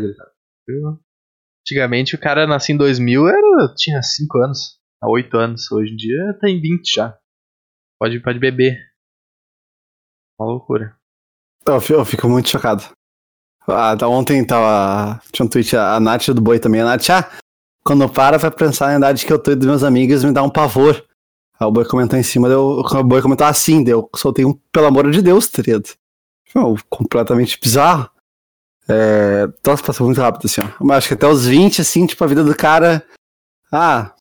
Antigamente 1.62 2.16
o 2.16 2.20
cara 2.20 2.48
nasceu 2.48 2.74
em 2.74 2.78
2000, 2.78 3.28
era, 3.28 3.74
tinha 3.76 4.02
5 4.02 4.38
anos, 4.40 4.80
8 5.08 5.38
anos. 5.38 5.72
Hoje 5.72 5.94
em 5.94 5.96
dia 5.96 6.38
tá 6.40 6.50
em 6.50 6.60
20 6.60 6.94
já. 6.94 7.18
Pode, 8.00 8.20
pode 8.22 8.40
beber. 8.40 8.78
Uma 10.40 10.50
loucura. 10.52 10.96
Eu, 11.68 11.82
eu 11.98 12.06
fico 12.06 12.28
muito 12.28 12.50
chocado. 12.50 12.84
Ah, 13.68 13.96
tá, 13.98 14.08
ontem 14.08 14.46
tava. 14.46 15.22
Tinha 15.32 15.46
um 15.46 15.50
tweet, 15.50 15.76
a 15.76 16.00
Nath 16.00 16.30
do 16.30 16.42
Boi 16.42 16.60
também. 16.60 16.82
A 16.82 16.86
Nath, 16.86 17.10
ah, 17.10 17.32
quando 17.84 18.08
para 18.10 18.38
pra 18.38 18.52
pensar 18.52 18.88
na 18.88 18.98
idade 18.98 19.26
que 19.26 19.34
eu 19.34 19.42
tô 19.42 19.56
dos 19.56 19.66
meus 19.66 19.84
amigos, 19.84 20.24
me 20.24 20.32
dá 20.32 20.44
um 20.44 20.50
pavor. 20.50 21.04
Aí 21.60 21.68
o 21.68 21.72
Boi 21.72 21.86
comentou 21.86 22.20
em 22.20 22.24
cima, 22.24 22.50
deu, 22.50 22.80
o 22.80 23.04
Boi 23.04 23.22
comentou 23.22 23.48
assim, 23.48 23.84
deu, 23.84 24.10
soltei 24.16 24.46
um 24.46 24.54
pelo 24.72 24.88
amor 24.88 25.10
de 25.10 25.22
Deus, 25.22 25.48
tá 25.48 25.62
ligado? 25.62 25.90
completamente 26.90 27.60
bizarro. 27.60 28.10
É, 28.88 29.48
nossa, 29.66 29.84
passou 29.84 30.06
muito 30.06 30.22
rápido, 30.22 30.46
assim, 30.46 30.62
ó. 30.62 30.68
Mas 30.80 30.98
acho 30.98 31.08
que 31.10 31.14
até 31.16 31.28
os 31.28 31.46
20, 31.46 31.82
assim, 31.82 32.06
tipo, 32.06 32.24
a 32.24 32.28
vida 32.28 32.44
do 32.44 32.56
cara. 32.56 33.06
Ah, 33.72 34.14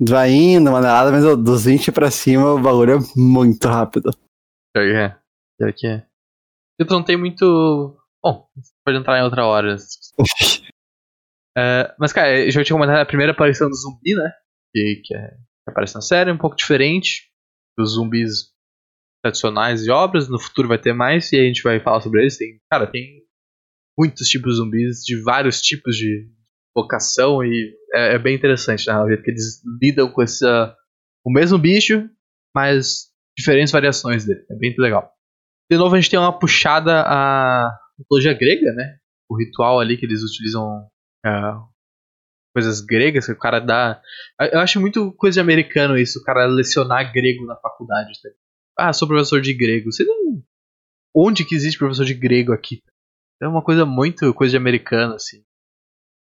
vai 0.00 0.30
indo, 0.30 0.70
maneirada, 0.70 1.10
mas 1.10 1.24
ó, 1.24 1.34
dos 1.34 1.64
20 1.64 1.92
pra 1.92 2.10
cima 2.10 2.52
o 2.52 2.60
bagulho 2.60 2.94
é 2.94 2.98
muito 3.16 3.66
rápido. 3.66 4.10
Pior 4.74 4.84
que 4.84 4.96
é. 4.96 5.18
Pior 5.58 5.72
que 5.74 5.86
é. 5.86 6.06
Eu 6.78 6.86
não 6.86 7.02
tem 7.02 7.16
muito. 7.16 7.96
Bom, 8.22 8.48
pode 8.84 8.98
entrar 8.98 9.18
em 9.18 9.24
outra 9.24 9.44
hora. 9.46 9.76
é, 11.56 11.94
mas, 11.98 12.12
cara, 12.12 12.38
eu 12.38 12.50
já 12.50 12.62
tinha 12.62 12.76
comentado 12.76 13.00
a 13.00 13.06
primeira 13.06 13.32
aparição 13.32 13.68
do 13.68 13.74
zumbi, 13.74 14.14
né? 14.14 14.32
Que, 14.72 15.02
que, 15.04 15.16
é, 15.16 15.30
que 15.30 15.70
aparece 15.70 15.94
na 15.94 16.00
série, 16.00 16.30
um 16.30 16.38
pouco 16.38 16.56
diferente 16.56 17.28
dos 17.76 17.94
zumbis 17.94 18.52
tradicionais 19.22 19.82
de 19.82 19.90
obras. 19.90 20.28
No 20.28 20.38
futuro 20.38 20.68
vai 20.68 20.78
ter 20.78 20.92
mais 20.92 21.32
e 21.32 21.36
a 21.36 21.42
gente 21.42 21.62
vai 21.62 21.80
falar 21.80 22.00
sobre 22.00 22.20
eles. 22.20 22.38
Tem, 22.38 22.60
cara, 22.70 22.86
tem 22.86 23.24
muitos 23.98 24.28
tipos 24.28 24.52
de 24.52 24.58
zumbis, 24.58 25.02
de 25.04 25.20
vários 25.22 25.60
tipos 25.60 25.96
de 25.96 26.30
vocação, 26.74 27.44
e 27.44 27.74
é, 27.94 28.14
é 28.14 28.18
bem 28.18 28.34
interessante, 28.34 28.86
né? 28.86 28.98
O 29.00 29.08
jeito 29.08 29.22
que 29.22 29.30
eles 29.30 29.62
lidam 29.80 30.10
com 30.10 30.22
essa, 30.22 30.74
o 31.24 31.32
mesmo 31.32 31.58
bicho, 31.58 32.08
mas 32.54 33.08
diferentes 33.36 33.72
variações 33.72 34.24
dele. 34.24 34.44
É 34.50 34.54
bem 34.54 34.74
legal. 34.78 35.12
De 35.70 35.76
novo, 35.76 35.94
a 35.94 36.00
gente 36.00 36.10
tem 36.10 36.18
uma 36.18 36.36
puxada 36.36 37.02
a 37.06 37.70
mitologia 37.98 38.32
grega, 38.34 38.72
né? 38.72 38.98
O 39.28 39.36
ritual 39.36 39.78
ali 39.78 39.96
que 39.96 40.06
eles 40.06 40.22
utilizam 40.22 40.88
uh, 41.26 41.68
coisas 42.54 42.80
gregas 42.80 43.26
que 43.26 43.32
o 43.32 43.38
cara 43.38 43.60
dá. 43.60 44.00
Eu 44.52 44.60
acho 44.60 44.80
muito 44.80 45.12
coisa 45.12 45.34
de 45.34 45.40
americano 45.40 45.98
isso, 45.98 46.18
o 46.18 46.22
cara 46.22 46.46
lecionar 46.46 47.12
grego 47.12 47.44
na 47.44 47.56
faculdade. 47.56 48.12
Tá? 48.22 48.30
Ah, 48.88 48.92
sou 48.92 49.06
professor 49.06 49.40
de 49.40 49.54
grego. 49.54 49.92
Você 49.92 50.04
não. 50.04 50.42
Onde 51.14 51.44
que 51.44 51.54
existe 51.54 51.78
professor 51.78 52.04
de 52.04 52.14
grego 52.14 52.52
aqui? 52.52 52.82
É 53.40 53.46
uma 53.46 53.62
coisa 53.62 53.84
muito 53.84 54.32
coisa 54.34 54.52
de 54.52 54.56
americano, 54.56 55.14
assim. 55.14 55.44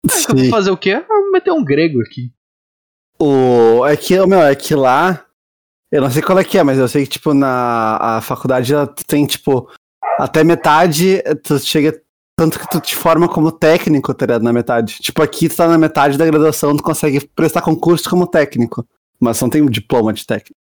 Ah, 0.09 0.33
vou 0.35 0.49
fazer 0.49 0.71
o 0.71 0.77
quê? 0.77 0.93
Ah, 0.93 1.07
vou 1.07 1.33
meter 1.33 1.53
um 1.53 1.65
grego 1.65 2.01
aqui. 2.01 2.33
O... 3.19 3.85
É 3.87 3.97
que, 3.97 4.15
meu, 4.27 4.43
é 4.43 4.55
que 4.55 4.75
lá. 4.75 5.27
Eu 5.93 6.03
não 6.03 6.11
sei 6.11 6.23
qual 6.23 6.39
é 6.39 6.45
que 6.45 6.57
é, 6.57 6.63
mas 6.63 6.79
eu 6.79 6.89
sei 6.89 7.05
que, 7.05 7.11
tipo, 7.11 7.35
na 7.35 7.97
a 7.97 8.21
faculdade 8.21 8.73
ela 8.73 8.87
tem, 8.87 9.27
tipo, 9.27 9.69
até 10.19 10.45
metade, 10.45 11.23
tu 11.43 11.59
chega 11.59 12.01
tanto 12.37 12.59
que 12.59 12.71
tu 12.71 12.81
te 12.81 12.97
forma 12.97 13.29
como 13.29 13.53
técnico, 13.53 14.15
tá 14.15 14.25
ligado? 14.25 14.43
Na 14.43 14.53
metade. 14.53 14.99
Tipo, 15.01 15.23
aqui 15.23 15.49
tu 15.49 15.57
tá 15.57 15.69
na 15.69 15.77
metade 15.77 16.17
da 16.17 16.25
graduação, 16.25 16.75
tu 16.75 16.83
consegue 16.83 17.21
prestar 17.35 17.61
concurso 17.61 18.09
como 18.09 18.27
técnico. 18.27 18.87
Mas 19.21 19.39
não 19.43 19.51
tem 19.51 19.61
um 19.61 19.69
diploma 19.69 20.13
de 20.13 20.25
técnico. 20.25 20.59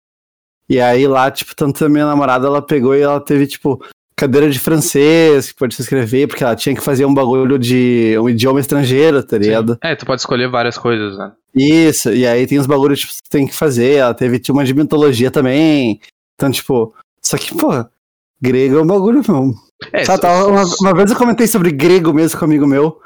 E 0.69 0.81
aí 0.81 1.07
lá, 1.07 1.31
tipo, 1.31 1.55
tanto 1.55 1.85
a 1.85 1.89
minha 1.89 2.05
namorada, 2.05 2.49
ela 2.49 2.61
pegou 2.61 2.97
e 2.97 3.01
ela 3.01 3.21
teve, 3.21 3.47
tipo, 3.47 3.81
cadeira 4.19 4.51
de 4.51 4.59
francês, 4.59 5.53
que 5.53 5.55
pode 5.55 5.77
se 5.77 5.83
escrever, 5.83 6.27
porque 6.27 6.43
ela 6.43 6.57
tinha 6.57 6.75
que 6.75 6.83
fazer 6.83 7.05
um 7.05 7.15
bagulho 7.15 7.57
de 7.57 8.17
um 8.21 8.29
idioma 8.29 8.59
estrangeiro, 8.59 9.23
tá 9.23 9.39
ligado? 9.39 9.75
Sim. 9.75 9.79
É, 9.85 9.95
tu 9.95 10.05
pode 10.05 10.21
escolher 10.21 10.51
várias 10.51 10.77
coisas, 10.77 11.17
né? 11.17 11.31
Isso, 11.55 12.13
e 12.13 12.27
aí 12.27 12.45
tem 12.45 12.59
os 12.59 12.67
bagulhos 12.67 12.99
tipo, 12.99 13.13
que 13.13 13.23
tu 13.23 13.31
tem 13.31 13.47
que 13.47 13.55
fazer. 13.55 13.95
Ela 13.95 14.13
teve 14.13 14.41
tipo, 14.41 14.59
uma 14.59 14.65
de 14.65 14.75
mitologia 14.75 15.31
também. 15.31 16.01
Então, 16.35 16.51
tipo, 16.51 16.93
só 17.23 17.39
que, 17.39 17.55
pô, 17.55 17.69
grego 18.43 18.79
é 18.79 18.83
um 18.83 18.87
bagulho, 18.87 19.23
meu, 19.27 19.55
é, 19.93 20.03
tá, 20.05 20.47
uma, 20.47 20.65
uma, 20.81 20.95
vez 20.95 21.11
eu 21.11 21.17
comentei 21.17 21.47
sobre 21.47 21.71
grego 21.71 22.13
mesmo 22.13 22.39
com 22.39 22.45
um 22.45 22.49
amigo 22.49 22.67
meu. 22.67 23.01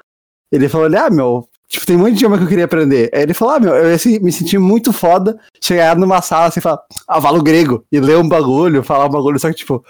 Ele 0.50 0.68
falou: 0.68 0.88
ah, 0.98 1.10
meu, 1.10 1.46
tipo, 1.68 1.84
tem 1.84 1.96
muito 1.96 2.16
idioma 2.16 2.38
que 2.38 2.44
eu 2.44 2.48
queria 2.48 2.64
aprender. 2.64 3.10
Aí 3.12 3.22
ele 3.22 3.34
falou: 3.34 3.54
ah, 3.54 3.60
meu, 3.60 3.74
eu 3.74 3.98
me 4.22 4.32
senti 4.32 4.56
muito 4.56 4.94
foda 4.94 5.38
chegar 5.60 5.94
numa 5.94 6.22
sala 6.22 6.46
assim 6.46 6.60
e 6.60 6.62
falar, 6.62 6.80
ah, 7.06 7.20
falo 7.20 7.42
grego, 7.42 7.84
e 7.92 8.00
ler 8.00 8.16
um 8.16 8.28
bagulho, 8.28 8.82
falar 8.82 9.06
um 9.06 9.10
bagulho, 9.10 9.38
só 9.38 9.50
que, 9.50 9.56
tipo, 9.56 9.84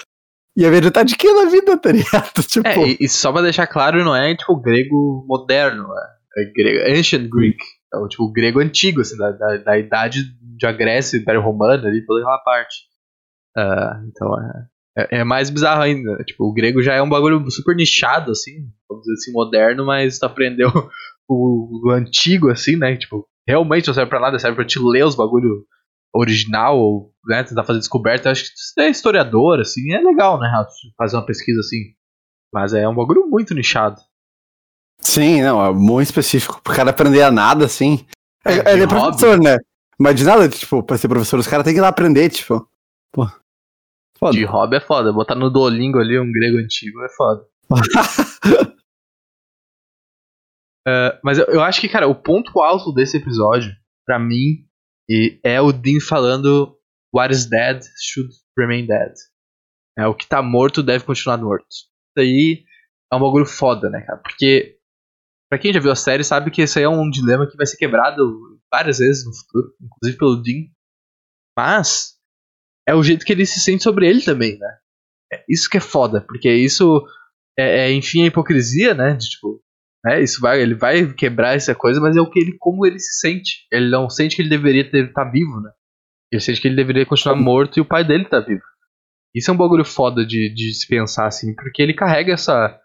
e 0.56 0.66
a 0.66 0.70
verdade 0.70 1.10
de 1.10 1.16
que 1.16 1.32
na 1.32 1.50
vida, 1.50 1.78
tá 1.78 1.90
ligado? 1.90 2.30
Tipo... 2.46 2.68
É, 2.68 2.96
e, 3.00 3.08
só 3.08 3.32
pra 3.32 3.42
deixar 3.42 3.66
claro, 3.66 4.04
não 4.04 4.14
é 4.14 4.34
tipo 4.36 4.60
grego 4.60 5.24
moderno, 5.26 5.86
é, 6.36 6.42
é 6.42 6.52
grego, 6.52 6.98
ancient 6.98 7.28
Greek. 7.28 7.58
É 7.94 7.98
o 7.98 8.08
tipo 8.08 8.30
grego 8.30 8.60
antigo, 8.60 9.00
assim, 9.00 9.16
da, 9.16 9.32
da, 9.32 9.56
da 9.58 9.78
idade 9.78 10.24
da 10.60 10.72
Grécia, 10.72 11.18
Império 11.18 11.42
Romano 11.42 11.86
ali, 11.86 12.04
toda 12.04 12.20
aquela 12.20 12.38
parte. 12.38 12.76
Uh, 13.56 14.08
então 14.08 14.34
é, 14.40 14.66
é, 14.98 15.18
é, 15.20 15.24
mais 15.24 15.50
bizarro 15.50 15.82
ainda. 15.82 16.16
Né? 16.16 16.24
Tipo, 16.24 16.44
o 16.44 16.52
grego 16.52 16.82
já 16.82 16.94
é 16.94 17.02
um 17.02 17.08
bagulho 17.08 17.50
super 17.50 17.74
nichado, 17.74 18.30
assim, 18.30 18.52
vamos 18.88 19.04
dizer 19.04 19.14
assim, 19.14 19.32
moderno, 19.32 19.84
mas 19.84 20.18
tu 20.18 20.24
aprendeu 20.24 20.70
o, 21.28 21.88
o 21.88 21.90
antigo, 21.90 22.50
assim, 22.50 22.76
né? 22.76 22.96
Tipo, 22.96 23.26
realmente 23.46 23.86
não 23.86 23.94
serve 23.94 24.10
pra 24.10 24.20
nada, 24.20 24.38
serve 24.38 24.56
pra 24.56 24.66
te 24.66 24.78
ler 24.78 25.04
os 25.04 25.14
bagulho 25.14 25.64
original, 26.14 26.79
ou 26.79 27.12
né, 27.27 27.42
tentar 27.42 27.64
fazer 27.64 27.79
descoberta. 27.79 28.29
Eu 28.29 28.33
acho 28.33 28.44
que 28.44 28.51
se 28.55 28.81
é 28.81 28.88
historiador, 28.88 29.61
assim, 29.61 29.92
é 29.92 30.01
legal, 30.01 30.38
né, 30.38 30.51
fazer 30.96 31.16
uma 31.16 31.27
pesquisa 31.27 31.61
assim. 31.61 31.94
Mas 32.53 32.75
é 32.75 32.87
um 32.87 32.94
bagulho 32.94 33.27
muito 33.29 33.55
nichado. 33.55 34.01
Sim, 35.01 35.42
não, 35.42 35.64
é 35.64 35.72
muito 35.72 36.09
específico. 36.09 36.61
Pro 36.62 36.75
cara 36.75 36.90
aprender 36.90 37.22
a 37.22 37.31
nada, 37.31 37.64
assim. 37.64 38.07
É, 38.44 38.70
é, 38.70 38.72
ele 38.72 38.85
é 38.85 38.87
professor, 38.87 39.38
né? 39.38 39.57
Mas 39.98 40.16
de 40.16 40.25
nada, 40.25 40.48
tipo, 40.48 40.83
pra 40.83 40.96
ser 40.96 41.09
professor, 41.09 41.38
os 41.38 41.46
caras 41.46 41.64
têm 41.64 41.75
que 41.75 41.79
ir 41.79 41.83
lá 41.83 41.88
aprender, 41.88 42.29
tipo. 42.31 42.68
Pô. 43.12 43.27
Foda. 44.18 44.33
De 44.33 44.44
hobby 44.44 44.77
é 44.77 44.81
foda. 44.81 45.12
Botar 45.12 45.35
no 45.35 45.51
Duolingo 45.51 45.98
ali 45.98 46.18
um 46.18 46.31
grego 46.31 46.59
antigo 46.59 47.03
é 47.03 47.09
foda. 47.09 47.42
uh, 50.87 51.18
mas 51.25 51.38
eu, 51.38 51.46
eu, 51.46 51.61
acho 51.61 51.81
que, 51.81 51.88
cara, 51.88 52.07
o 52.07 52.14
ponto 52.14 52.61
alto 52.61 52.92
desse 52.92 53.16
episódio, 53.16 53.72
pra 54.07 54.18
mim, 54.18 54.64
é 55.44 55.61
o 55.61 55.72
Dean 55.72 56.01
falando 56.01 56.77
What 57.14 57.33
is 57.33 57.46
dead 57.46 57.83
should 58.01 58.33
remain 58.59 58.87
dead. 58.87 59.12
É, 59.98 60.07
o 60.07 60.14
que 60.14 60.27
tá 60.27 60.42
morto 60.42 60.83
deve 60.83 61.05
continuar 61.05 61.37
morto. 61.38 61.66
Isso 61.68 62.18
aí 62.18 62.64
é 63.12 63.16
um 63.16 63.20
bagulho 63.20 63.44
foda, 63.44 63.90
né, 63.90 64.01
cara? 64.01 64.18
Porque, 64.18 64.79
pra 65.51 65.59
quem 65.59 65.72
já 65.72 65.81
viu 65.81 65.92
a 65.92 65.96
série, 65.96 66.25
sabe 66.25 66.51
que 66.51 66.62
esse 66.62 66.79
aí 66.79 66.85
é 66.85 66.88
um 66.88 67.11
dilema 67.11 67.46
que 67.46 67.57
vai 67.57 67.66
ser 67.66 67.77
quebrado 67.77 68.59
várias 68.72 68.98
vezes 68.98 69.27
no 69.27 69.35
futuro, 69.35 69.75
inclusive 69.83 70.18
pelo 70.18 70.42
Dean. 70.42 70.64
Mas, 71.57 72.16
é 72.88 72.94
o 72.94 73.03
jeito 73.03 73.27
que 73.27 73.33
ele 73.33 73.44
se 73.44 73.61
sente 73.61 73.83
sobre 73.83 74.09
ele 74.09 74.22
também, 74.22 74.59
né? 74.59 74.79
É 75.31 75.44
isso 75.48 75.68
que 75.68 75.77
é 75.77 75.81
foda, 75.81 76.22
porque 76.22 76.51
isso 76.51 77.07
é, 77.59 77.87
é 77.87 77.92
enfim, 77.92 78.25
a 78.25 78.27
hipocrisia, 78.27 78.94
né? 78.94 79.14
De, 79.14 79.29
tipo, 79.29 79.62
né? 80.04 80.22
Isso 80.22 80.40
vai, 80.40 80.60
ele 80.60 80.74
vai 80.74 81.12
quebrar 81.12 81.54
essa 81.54 81.74
coisa, 81.74 82.00
mas 82.00 82.16
é 82.16 82.20
o 82.20 82.30
que 82.30 82.38
ele, 82.38 82.56
como 82.58 82.86
ele 82.86 82.98
se 82.98 83.20
sente. 83.20 83.66
Ele 83.70 83.90
não 83.90 84.10
sente 84.10 84.36
que 84.36 84.42
ele 84.42 84.48
deveria 84.48 84.82
estar 84.82 85.24
tá 85.24 85.30
vivo, 85.30 85.60
né? 85.60 85.70
Ele 86.30 86.40
sente 86.40 86.60
que 86.60 86.68
ele 86.68 86.76
deveria 86.76 87.06
continuar 87.06 87.36
morto 87.36 87.78
e 87.78 87.80
o 87.80 87.84
pai 87.84 88.04
dele 88.04 88.24
tá 88.24 88.40
vivo. 88.40 88.62
Isso 89.34 89.50
é 89.50 89.54
um 89.54 89.56
bagulho 89.56 89.84
foda 89.84 90.26
de, 90.26 90.52
de 90.54 90.74
se 90.74 90.86
pensar, 90.86 91.26
assim, 91.26 91.54
porque 91.54 91.82
ele 91.82 91.94
carrega 91.94 92.32
essa 92.32 92.78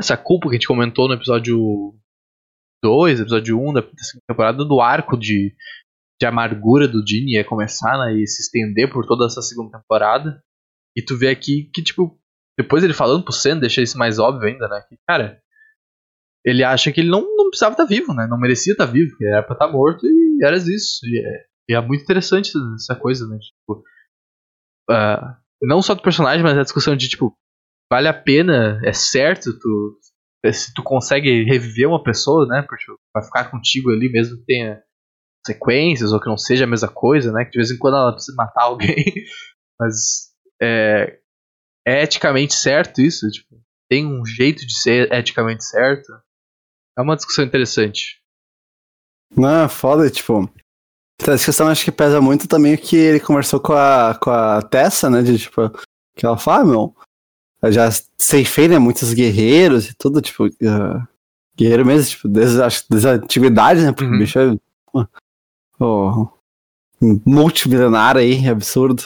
essa 0.00 0.16
culpa 0.16 0.48
que 0.48 0.54
a 0.54 0.58
gente 0.58 0.66
comentou 0.66 1.06
no 1.06 1.14
episódio 1.14 1.94
2, 2.82 3.20
episódio 3.20 3.60
1 3.60 3.72
da 3.74 3.82
temporada, 4.26 4.64
do 4.64 4.80
arco 4.80 5.14
de, 5.14 5.54
de 6.18 6.26
amargura 6.26 6.88
do 6.88 7.04
Dini 7.04 7.34
ia 7.34 7.44
começar, 7.44 7.98
né, 7.98 8.14
e 8.14 8.26
se 8.26 8.40
estender 8.42 8.90
por 8.90 9.06
toda 9.06 9.26
essa 9.26 9.42
segunda 9.42 9.78
temporada. 9.78 10.42
E 10.96 11.02
tu 11.02 11.18
vê 11.18 11.28
aqui 11.28 11.70
que, 11.74 11.82
tipo, 11.82 12.18
depois 12.58 12.82
ele 12.82 12.94
falando 12.94 13.22
pro 13.22 13.32
Sam, 13.32 13.58
deixa 13.58 13.82
isso 13.82 13.98
mais 13.98 14.18
óbvio 14.18 14.48
ainda, 14.48 14.66
né, 14.68 14.82
que, 14.88 14.96
cara, 15.06 15.42
ele 16.44 16.64
acha 16.64 16.90
que 16.92 17.00
ele 17.00 17.10
não, 17.10 17.22
não 17.36 17.50
precisava 17.50 17.74
estar 17.74 17.84
vivo, 17.84 18.14
né, 18.14 18.26
não 18.28 18.38
merecia 18.38 18.72
estar 18.72 18.86
vivo, 18.86 19.16
que 19.16 19.26
era 19.26 19.42
pra 19.42 19.54
estar 19.54 19.68
morto 19.68 20.06
e 20.06 20.44
era 20.44 20.56
isso. 20.56 21.00
E 21.04 21.18
é, 21.18 21.44
e 21.70 21.74
é 21.74 21.80
muito 21.80 22.02
interessante 22.02 22.52
essa 22.74 22.96
coisa, 22.96 23.26
né, 23.28 23.38
tipo, 23.38 23.82
uh, 24.90 25.36
não 25.62 25.82
só 25.82 25.94
do 25.94 26.02
personagem, 26.02 26.42
mas 26.42 26.56
a 26.56 26.62
discussão 26.62 26.96
de, 26.96 27.08
tipo, 27.08 27.34
vale 27.92 28.08
a 28.08 28.14
pena, 28.14 28.80
é 28.84 28.92
certo 28.92 29.58
tu 29.58 29.98
se 30.54 30.72
tu 30.72 30.82
consegue 30.82 31.44
reviver 31.44 31.86
uma 31.86 32.02
pessoa, 32.02 32.46
né, 32.46 32.62
pra, 32.62 32.78
tipo, 32.78 32.98
pra 33.12 33.22
ficar 33.22 33.50
contigo 33.50 33.90
ali 33.90 34.10
mesmo 34.10 34.38
que 34.38 34.44
tenha 34.46 34.82
sequências 35.46 36.12
ou 36.12 36.20
que 36.20 36.28
não 36.28 36.36
seja 36.36 36.64
a 36.64 36.66
mesma 36.66 36.88
coisa, 36.88 37.32
né? 37.32 37.44
Que 37.44 37.52
de 37.52 37.58
vez 37.58 37.70
em 37.70 37.78
quando 37.78 37.96
ela 37.96 38.12
precisa 38.12 38.36
matar 38.36 38.64
alguém, 38.64 39.04
mas 39.78 40.30
é, 40.60 41.18
é 41.86 42.02
eticamente 42.02 42.54
certo 42.54 43.00
isso? 43.00 43.28
Tipo, 43.30 43.60
tem 43.88 44.06
um 44.06 44.24
jeito 44.24 44.66
de 44.66 44.78
ser 44.78 45.12
eticamente 45.12 45.64
certo? 45.64 46.06
É 46.96 47.02
uma 47.02 47.16
discussão 47.16 47.44
interessante. 47.44 48.20
Não, 49.36 49.68
foda, 49.68 50.10
tipo. 50.10 50.50
Essa 51.20 51.44
questão 51.44 51.68
acho 51.68 51.84
que 51.84 51.92
pesa 51.92 52.20
muito 52.20 52.48
também 52.48 52.76
que 52.76 52.96
ele 52.96 53.20
conversou 53.20 53.60
com 53.60 53.74
a, 53.74 54.18
com 54.20 54.30
a 54.30 54.62
Tessa, 54.62 55.10
né? 55.10 55.22
De 55.22 55.38
tipo, 55.38 55.70
que 56.16 56.24
ela 56.24 56.38
fala, 56.38 56.62
ah, 56.62 56.64
meu, 56.64 56.96
eu 57.62 57.72
já 57.72 57.90
ceifei, 58.16 58.68
né? 58.68 58.78
Muitos 58.78 59.12
guerreiros 59.12 59.88
e 59.88 59.94
tudo, 59.94 60.22
tipo, 60.22 60.46
uh, 60.46 61.08
guerreiro 61.56 61.84
mesmo, 61.84 62.10
tipo, 62.10 62.28
desde, 62.28 62.62
acho, 62.62 62.84
desde 62.88 63.08
a 63.08 63.12
antiguidade, 63.12 63.82
né? 63.82 63.92
Porque 63.92 64.06
uhum. 64.06 64.16
o 64.16 64.18
bicho 64.18 64.38
é 64.38 64.56
oh, 65.78 66.28
multimilionário 67.24 68.20
aí, 68.20 68.48
absurdo. 68.48 69.04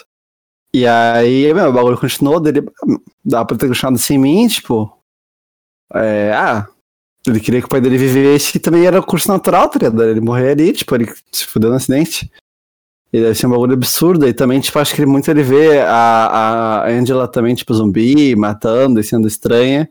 E 0.72 0.86
aí, 0.86 1.52
meu, 1.54 1.68
o 1.68 1.72
bagulho 1.72 1.98
continuou 1.98 2.40
dele. 2.40 2.64
Dá 3.24 3.44
pra 3.44 3.56
ter 3.56 3.68
continuado 3.68 3.98
sem 3.98 4.18
mim, 4.18 4.46
tipo. 4.48 4.92
É, 5.92 6.32
ah, 6.32 6.68
ele 7.26 7.40
queria 7.40 7.60
que 7.60 7.66
o 7.66 7.70
pai 7.70 7.80
dele 7.80 7.96
vivesse 7.96 8.56
e 8.56 8.60
também 8.60 8.86
era 8.86 9.00
o 9.00 9.06
curso 9.06 9.28
natural, 9.28 9.68
tá 9.68 9.78
ligado? 9.78 10.02
Ele 10.02 10.20
morrer 10.20 10.50
ali, 10.50 10.72
tipo, 10.72 10.94
ele 10.94 11.12
se 11.32 11.46
fudeu 11.46 11.70
no 11.70 11.76
acidente. 11.76 12.30
E 13.12 13.20
deve 13.20 13.34
ser 13.34 13.46
um 13.46 13.50
bagulho 13.50 13.74
absurdo. 13.74 14.26
E 14.26 14.34
também, 14.34 14.60
tipo, 14.60 14.78
acho 14.78 14.94
que 14.94 15.06
muito 15.06 15.30
ele 15.30 15.42
vê 15.42 15.80
a, 15.80 16.82
a 16.82 16.88
Angela 16.88 17.28
também, 17.28 17.54
tipo, 17.54 17.72
zumbi, 17.72 18.34
matando 18.34 19.00
e 19.00 19.04
sendo 19.04 19.28
estranha. 19.28 19.88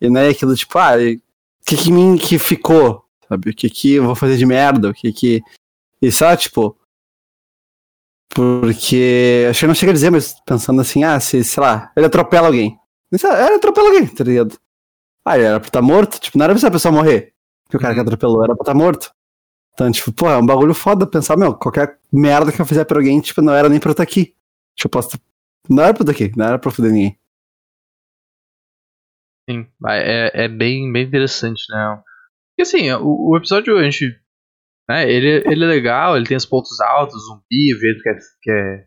E 0.00 0.08
não 0.10 0.20
é 0.20 0.28
aquilo, 0.28 0.54
tipo, 0.54 0.78
ah, 0.78 0.94
o 0.96 1.64
que 1.64 1.76
que 1.76 1.90
mim 1.90 2.16
que 2.16 2.38
ficou? 2.38 3.04
Sabe? 3.28 3.50
O 3.50 3.54
que 3.54 3.70
que 3.70 3.94
eu 3.94 4.04
vou 4.04 4.14
fazer 4.14 4.36
de 4.36 4.44
merda? 4.44 4.90
O 4.90 4.94
que 4.94 5.12
que 5.12 5.42
e 6.04 6.12
só, 6.12 6.36
tipo. 6.36 6.76
Porque. 8.28 9.46
Acho 9.48 9.60
que 9.60 9.66
não 9.66 9.74
chega 9.74 9.90
a 9.90 9.94
dizer, 9.94 10.10
mas 10.10 10.34
pensando 10.44 10.82
assim, 10.82 11.02
ah, 11.02 11.18
se, 11.18 11.42
sei 11.42 11.62
lá, 11.62 11.90
ele 11.96 12.04
atropela 12.04 12.48
alguém. 12.48 12.78
Ele 13.10 13.54
atropela 13.54 13.88
alguém, 13.88 14.06
tá 14.06 14.22
ligado? 14.22 14.58
Ah, 15.24 15.36
ele 15.36 15.46
era 15.46 15.58
pra 15.58 15.68
estar 15.68 15.80
tá 15.80 15.86
morto, 15.86 16.20
tipo, 16.20 16.36
não 16.36 16.44
era 16.44 16.54
pra 16.54 16.68
a 16.68 16.70
pessoa 16.70 16.92
morrer. 16.92 17.32
Que 17.68 17.76
o 17.76 17.80
cara 17.80 17.94
que 17.94 18.00
atropelou 18.00 18.44
era 18.44 18.54
pra 18.54 18.62
estar 18.62 18.72
tá 18.72 18.78
morto. 18.78 19.10
Então, 19.72 19.90
tipo, 19.90 20.12
pô, 20.12 20.28
é 20.28 20.36
um 20.36 20.46
bagulho 20.46 20.74
foda 20.74 21.06
pensar, 21.06 21.36
meu, 21.36 21.54
qualquer 21.54 21.98
merda 22.12 22.52
que 22.52 22.60
eu 22.60 22.66
fizer 22.66 22.84
pra 22.84 22.98
alguém, 22.98 23.20
tipo, 23.20 23.42
não 23.42 23.54
era 23.54 23.68
nem 23.68 23.80
pra 23.80 23.88
eu 23.88 23.92
estar 23.92 24.04
tá 24.04 24.10
aqui. 24.10 24.34
Tipo, 24.76 24.86
eu 24.86 24.90
posso. 24.90 25.18
Não 25.68 25.82
era 25.82 25.94
pra 25.94 26.02
eu 26.02 26.10
estar 26.10 26.24
aqui, 26.24 26.36
não 26.36 26.46
era 26.46 26.58
pra 26.58 26.70
foder 26.70 26.92
ninguém. 26.92 27.18
Sim, 29.48 29.66
é, 29.86 30.44
é 30.44 30.48
bem, 30.48 30.90
bem 30.92 31.04
interessante, 31.04 31.62
né? 31.70 32.02
Porque 32.50 32.62
assim, 32.62 32.90
o, 32.92 33.30
o 33.30 33.36
episódio 33.36 33.76
a 33.76 33.82
gente 33.82 34.18
né? 34.88 35.10
Ele, 35.10 35.42
ele 35.46 35.64
é 35.64 35.66
legal, 35.66 36.16
ele 36.16 36.26
tem 36.26 36.36
os 36.36 36.46
pontos 36.46 36.80
altos, 36.80 37.24
zumbi, 37.26 37.74
o 37.74 37.78
jeito 37.78 38.02
que 38.02 38.08
é, 38.08 38.14
que 38.42 38.50
é 38.50 38.86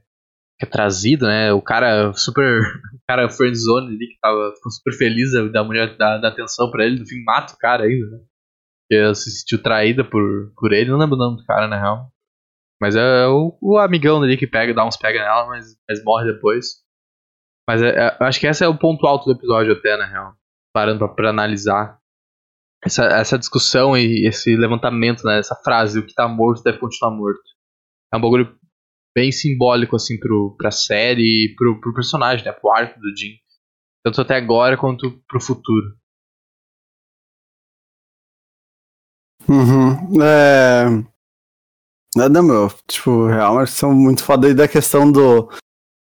é 0.60 0.66
trazido, 0.66 1.26
né? 1.26 1.52
O 1.54 1.62
cara 1.62 2.14
super. 2.14 2.62
O 2.98 3.08
cara 3.08 3.30
friendzone 3.30 3.88
ali 3.88 4.06
que 4.06 4.20
tava 4.20 4.54
super 4.70 4.92
feliz 4.92 5.32
da 5.54 5.64
mulher 5.64 5.96
dar, 5.96 6.18
dar 6.18 6.28
atenção 6.28 6.70
pra 6.70 6.84
ele, 6.84 7.00
no 7.00 7.08
fim 7.08 7.24
mata 7.24 7.54
o 7.54 7.58
cara 7.58 7.86
ainda, 7.86 8.06
né? 8.06 8.20
Ela 8.92 9.16
se 9.16 9.32
sentiu 9.32 9.64
traída 9.64 10.04
por, 10.04 10.52
por 10.58 10.74
ele, 10.74 10.92
não 10.92 10.98
lembro 10.98 11.16
o 11.16 11.18
nome 11.18 11.38
do 11.38 11.46
cara, 11.46 11.70
na 11.70 11.80
real. 11.80 12.12
Mas 12.82 12.98
é 12.98 13.26
o, 13.28 13.58
o 13.62 13.78
amigão 13.78 14.22
ali 14.22 14.36
que 14.36 14.46
pega, 14.46 14.74
dá 14.74 14.86
uns 14.86 14.98
pega 14.98 15.22
nela, 15.22 15.48
mas, 15.48 15.68
mas 15.88 16.04
morre 16.04 16.34
depois. 16.34 16.84
Mas 17.66 17.82
é, 17.82 17.96
é, 17.98 18.18
acho 18.20 18.42
que 18.42 18.48
esse 18.48 18.62
é 18.62 18.68
o 18.68 18.78
ponto 18.78 19.08
alto 19.08 19.24
do 19.24 19.32
episódio 19.32 19.72
até, 19.72 19.96
na 19.96 20.06
real. 20.06 20.34
Parando 20.74 21.00
pra, 21.00 21.08
pra 21.08 21.30
analisar 21.30 21.98
essa, 22.84 23.06
essa 23.06 23.40
discussão 23.40 23.98
e 23.98 24.28
esse 24.28 24.54
levantamento, 24.58 25.24
né? 25.24 25.40
Essa 25.40 25.56
frase, 25.56 25.98
o 25.98 26.06
que 26.06 26.14
tá 26.14 26.28
morto 26.28 26.62
deve 26.62 26.78
continuar 26.78 27.12
morto. 27.12 27.42
É 28.14 28.18
um 28.18 28.22
bagulho 28.22 28.54
bem 29.18 29.32
simbólico, 29.32 29.96
assim, 29.96 30.16
pro, 30.20 30.56
pra 30.56 30.70
série 30.70 31.24
e 31.24 31.56
pro, 31.56 31.82
pro 31.82 31.92
personagem, 31.92 32.46
né? 32.46 32.52
Pro 32.52 32.72
arco 32.72 33.00
do 33.00 33.18
Jim. 33.18 33.34
Tanto 34.06 34.22
até 34.22 34.36
agora 34.36 34.78
quanto 34.78 35.20
pro 35.28 35.42
futuro. 35.42 35.98
Uhum. 39.50 40.22
É. 40.22 40.86
Nada, 42.16 42.44
meu. 42.44 42.70
Tipo, 42.88 43.26
real, 43.26 43.56
mas 43.56 43.72
são 43.72 43.92
muito 43.92 44.24
foda 44.24 44.46
aí 44.48 44.54
da 44.54 44.68
questão 44.68 45.12
do. 45.12 45.50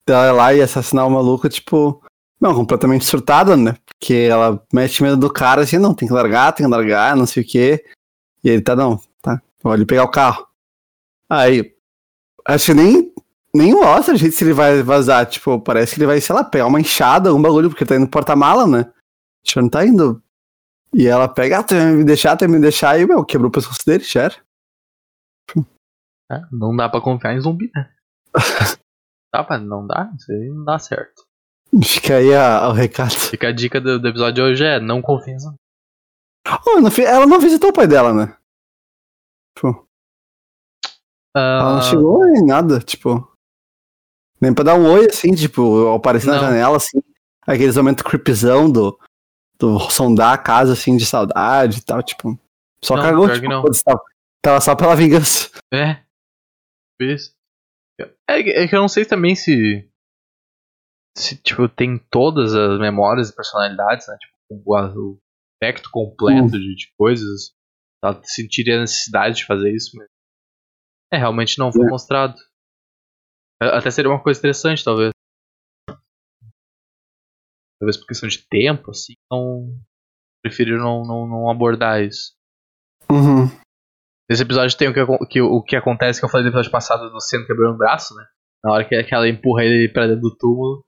dela 0.06 0.28
ir 0.28 0.32
lá 0.34 0.54
e 0.54 0.62
assassinar 0.62 1.08
o 1.08 1.12
maluco, 1.12 1.48
tipo. 1.48 2.04
Não, 2.42 2.54
completamente 2.54 3.06
surtada, 3.06 3.56
né? 3.56 3.78
Porque 3.86 4.28
ela 4.30 4.62
mete 4.74 5.02
medo 5.02 5.16
do 5.16 5.32
cara 5.32 5.62
assim, 5.62 5.78
não, 5.78 5.94
tem 5.94 6.06
que 6.06 6.14
largar, 6.14 6.52
tem 6.52 6.66
que 6.66 6.70
largar, 6.70 7.16
não 7.16 7.26
sei 7.26 7.44
o 7.44 7.48
quê. 7.48 7.82
E 8.44 8.50
ele 8.50 8.62
tá, 8.62 8.76
não, 8.76 9.00
tá, 9.22 9.42
ali 9.64 9.86
pegar 9.86 10.04
o 10.04 10.12
carro. 10.12 10.46
Aí, 11.30 11.75
acho 12.48 12.68
que 12.68 12.74
nem, 12.74 13.14
nem 13.54 13.74
mostra 13.74 14.14
a 14.14 14.18
gente 14.18 14.36
se 14.36 14.44
ele 14.44 14.54
vai 14.54 14.82
vazar. 14.84 15.26
Tipo, 15.26 15.60
parece 15.60 15.94
que 15.94 16.00
ele 16.00 16.08
vai, 16.08 16.22
sei 16.22 16.36
lá, 16.36 16.44
pegar 16.44 16.68
uma 16.68 16.80
enxada, 16.80 17.30
algum 17.30 17.42
bagulho, 17.42 17.70
porque 17.70 17.86
tá 17.86 17.96
indo 17.96 18.08
porta-mala, 18.08 18.68
né? 18.68 18.92
Tipo, 19.44 19.62
não 19.62 19.70
tá 19.70 19.86
indo. 19.86 20.22
E 20.94 21.08
ela 21.08 21.28
pega, 21.28 21.60
ah, 21.60 21.64
tu 21.64 21.76
vai 21.76 21.92
me 21.92 22.04
deixar, 22.04 22.38
tu 22.38 22.42
vai 22.42 22.50
me 22.50 22.60
deixar, 22.60 23.00
e, 23.00 23.06
meu, 23.06 23.26
quebrou 23.26 23.50
o 23.50 23.52
pescoço 23.52 23.86
dele, 23.86 24.04
já. 24.04 24.32
É, 26.32 26.42
não 26.52 26.76
dá 26.76 26.90
pra 26.90 27.02
confiar 27.02 27.34
em 27.34 27.42
zumbi, 27.42 27.70
né? 27.76 27.92
dá 29.34 29.44
pra, 29.44 29.58
não 29.58 29.86
dá, 29.86 30.12
isso 30.18 30.32
aí 30.32 30.50
não 30.50 30.64
dá 30.64 30.80
certo. 30.80 31.26
Fica 31.84 32.18
aí 32.18 32.34
a, 32.34 32.70
o 32.70 32.72
recado. 32.72 33.12
Fica 33.12 33.50
a 33.50 33.52
dica 33.52 33.82
do, 33.82 34.00
do, 34.00 34.08
episódio 34.08 34.36
de 34.36 34.42
hoje 34.42 34.64
é 34.64 34.80
não 34.80 35.02
confia 35.02 35.34
em 35.34 35.40
zumbi. 35.40 35.58
Oh, 36.66 36.80
não, 36.80 36.90
ela 37.06 37.26
não 37.26 37.40
visitou 37.40 37.70
o 37.70 37.74
pai 37.74 37.88
dela, 37.88 38.14
né? 38.14 38.38
Tipo. 39.56 39.85
Ela 41.36 41.76
não 41.76 41.82
chegou 41.82 42.26
em 42.28 42.46
nada, 42.46 42.80
tipo. 42.80 43.30
Nem 44.40 44.54
pra 44.54 44.64
dar 44.64 44.76
um 44.76 44.90
oi, 44.92 45.08
assim, 45.10 45.34
tipo, 45.34 45.94
aparecer 45.94 46.28
na 46.28 46.40
janela, 46.40 46.78
assim. 46.78 47.02
Aqueles 47.46 47.76
momentos 47.76 48.04
creepzão 48.04 48.72
do, 48.72 48.98
do 49.60 49.80
sondar 49.92 50.34
a 50.34 50.38
casa, 50.38 50.74
assim, 50.74 50.96
de 50.96 51.06
saudade 51.06 51.80
e 51.80 51.82
tal, 51.84 52.02
tipo. 52.02 52.40
Só 52.84 52.96
não, 52.96 53.04
cagou, 53.04 53.34
tipo, 53.34 53.50
não. 53.50 53.64
Tava, 53.64 54.02
tava 54.42 54.62
só 54.62 54.76
pela 54.76 54.96
vingança. 54.96 55.50
É. 55.74 56.04
Isso. 57.00 57.34
É, 58.30 58.64
é 58.64 58.68
que 58.68 58.76
eu 58.76 58.82
não 58.82 58.88
sei 58.88 59.06
também 59.06 59.36
se. 59.36 59.90
Se, 61.18 61.38
tipo, 61.38 61.68
tem 61.70 61.98
todas 62.10 62.54
as 62.54 62.80
memórias 62.80 63.30
e 63.30 63.36
personalidades, 63.36 64.08
né? 64.08 64.18
Tipo, 64.20 64.36
o, 64.50 65.12
o 65.12 65.20
aspecto 65.54 65.90
completo 65.92 66.48
uh. 66.56 66.60
de, 66.60 66.76
de, 66.76 66.94
coisas. 66.98 67.54
Ela 68.04 68.22
sentiria 68.24 68.78
a 68.78 68.82
necessidade 68.82 69.38
de 69.38 69.46
fazer 69.46 69.74
isso, 69.74 69.92
mas. 69.96 70.08
É, 71.12 71.18
realmente 71.18 71.58
não 71.60 71.72
foi 71.72 71.86
é. 71.86 71.90
mostrado. 71.90 72.36
Até 73.62 73.90
seria 73.90 74.12
uma 74.12 74.22
coisa 74.22 74.40
interessante, 74.40 74.84
talvez. 74.84 75.12
Talvez 77.80 77.98
por 77.98 78.08
questão 78.08 78.28
de 78.28 78.46
tempo, 78.48 78.92
assim, 78.92 79.14
não. 79.32 79.80
Preferiram 80.44 80.80
não, 80.80 81.04
não, 81.04 81.28
não 81.28 81.50
abordar 81.50 82.04
isso. 82.04 82.34
Uhum. 83.10 83.46
Nesse 84.30 84.44
episódio 84.44 84.78
tem 84.78 84.90
o 84.90 84.94
que, 84.94 85.28
que, 85.28 85.42
o 85.42 85.62
que 85.64 85.76
acontece 85.76 86.20
que 86.20 86.26
eu 86.26 86.30
falei 86.30 86.44
no 86.44 86.50
episódio 86.50 86.72
passado 86.72 87.10
do 87.10 87.20
Seno 87.20 87.46
quebrando 87.46 87.76
o 87.76 87.78
braço, 87.78 88.16
né? 88.16 88.26
Na 88.64 88.72
hora 88.72 88.88
que, 88.88 89.04
que 89.04 89.14
ela 89.14 89.28
empurra 89.28 89.64
ele 89.64 89.92
pra 89.92 90.08
dentro 90.08 90.22
do 90.22 90.36
túmulo, 90.36 90.84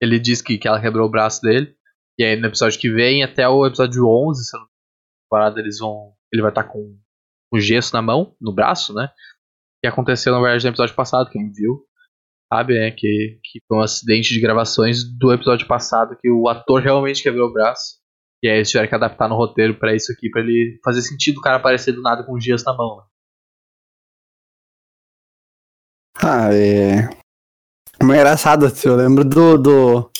ele 0.00 0.18
diz 0.18 0.40
que, 0.40 0.56
que 0.58 0.66
ela 0.66 0.80
quebrou 0.80 1.06
o 1.06 1.10
braço 1.10 1.42
dele. 1.42 1.74
E 2.18 2.24
aí 2.24 2.36
no 2.36 2.46
episódio 2.46 2.80
que 2.80 2.90
vem, 2.90 3.22
até 3.22 3.48
o 3.48 3.66
episódio 3.66 4.06
11, 4.06 4.44
se 4.44 4.56
eu 4.56 4.60
não 4.60 4.68
parada, 5.30 5.60
eles 5.60 5.78
vão. 5.78 6.14
Ele 6.32 6.42
vai 6.42 6.50
estar 6.50 6.64
tá 6.64 6.68
com 6.68 6.98
o 7.52 7.60
gesso 7.60 7.94
na 7.94 8.02
mão, 8.02 8.34
no 8.40 8.52
braço, 8.52 8.94
né? 8.94 9.10
Que 9.82 9.88
aconteceu 9.88 10.32
na 10.32 10.40
verdade 10.40 10.64
no 10.64 10.70
episódio 10.70 10.94
passado, 10.94 11.30
quem 11.30 11.50
viu 11.50 11.84
sabe, 12.52 12.74
né? 12.74 12.90
Que, 12.90 13.38
que 13.44 13.60
foi 13.66 13.78
um 13.78 13.82
acidente 13.82 14.34
de 14.34 14.40
gravações 14.40 15.04
do 15.04 15.32
episódio 15.32 15.66
passado 15.66 16.16
que 16.20 16.28
o 16.30 16.48
ator 16.48 16.82
realmente 16.82 17.22
quebrou 17.22 17.48
o 17.48 17.52
braço. 17.52 18.00
E 18.42 18.48
aí 18.48 18.56
eles 18.56 18.70
tiveram 18.70 18.88
que 18.88 18.94
adaptar 18.94 19.28
no 19.28 19.36
roteiro 19.36 19.78
para 19.78 19.94
isso 19.94 20.10
aqui, 20.10 20.28
para 20.30 20.40
ele 20.40 20.80
fazer 20.82 21.02
sentido 21.02 21.38
o 21.38 21.42
cara 21.42 21.56
aparecer 21.56 21.92
do 21.92 22.02
nada 22.02 22.24
com 22.24 22.34
os 22.34 22.42
dias 22.42 22.64
na 22.64 22.74
mão. 22.74 22.96
Né? 22.96 23.02
Ah, 26.22 26.52
é. 26.52 27.08
Uma 28.02 28.16
engraçada, 28.16 28.66
eu 28.84 28.96
lembro 28.96 29.24
do. 29.24 29.58
do... 29.58 30.10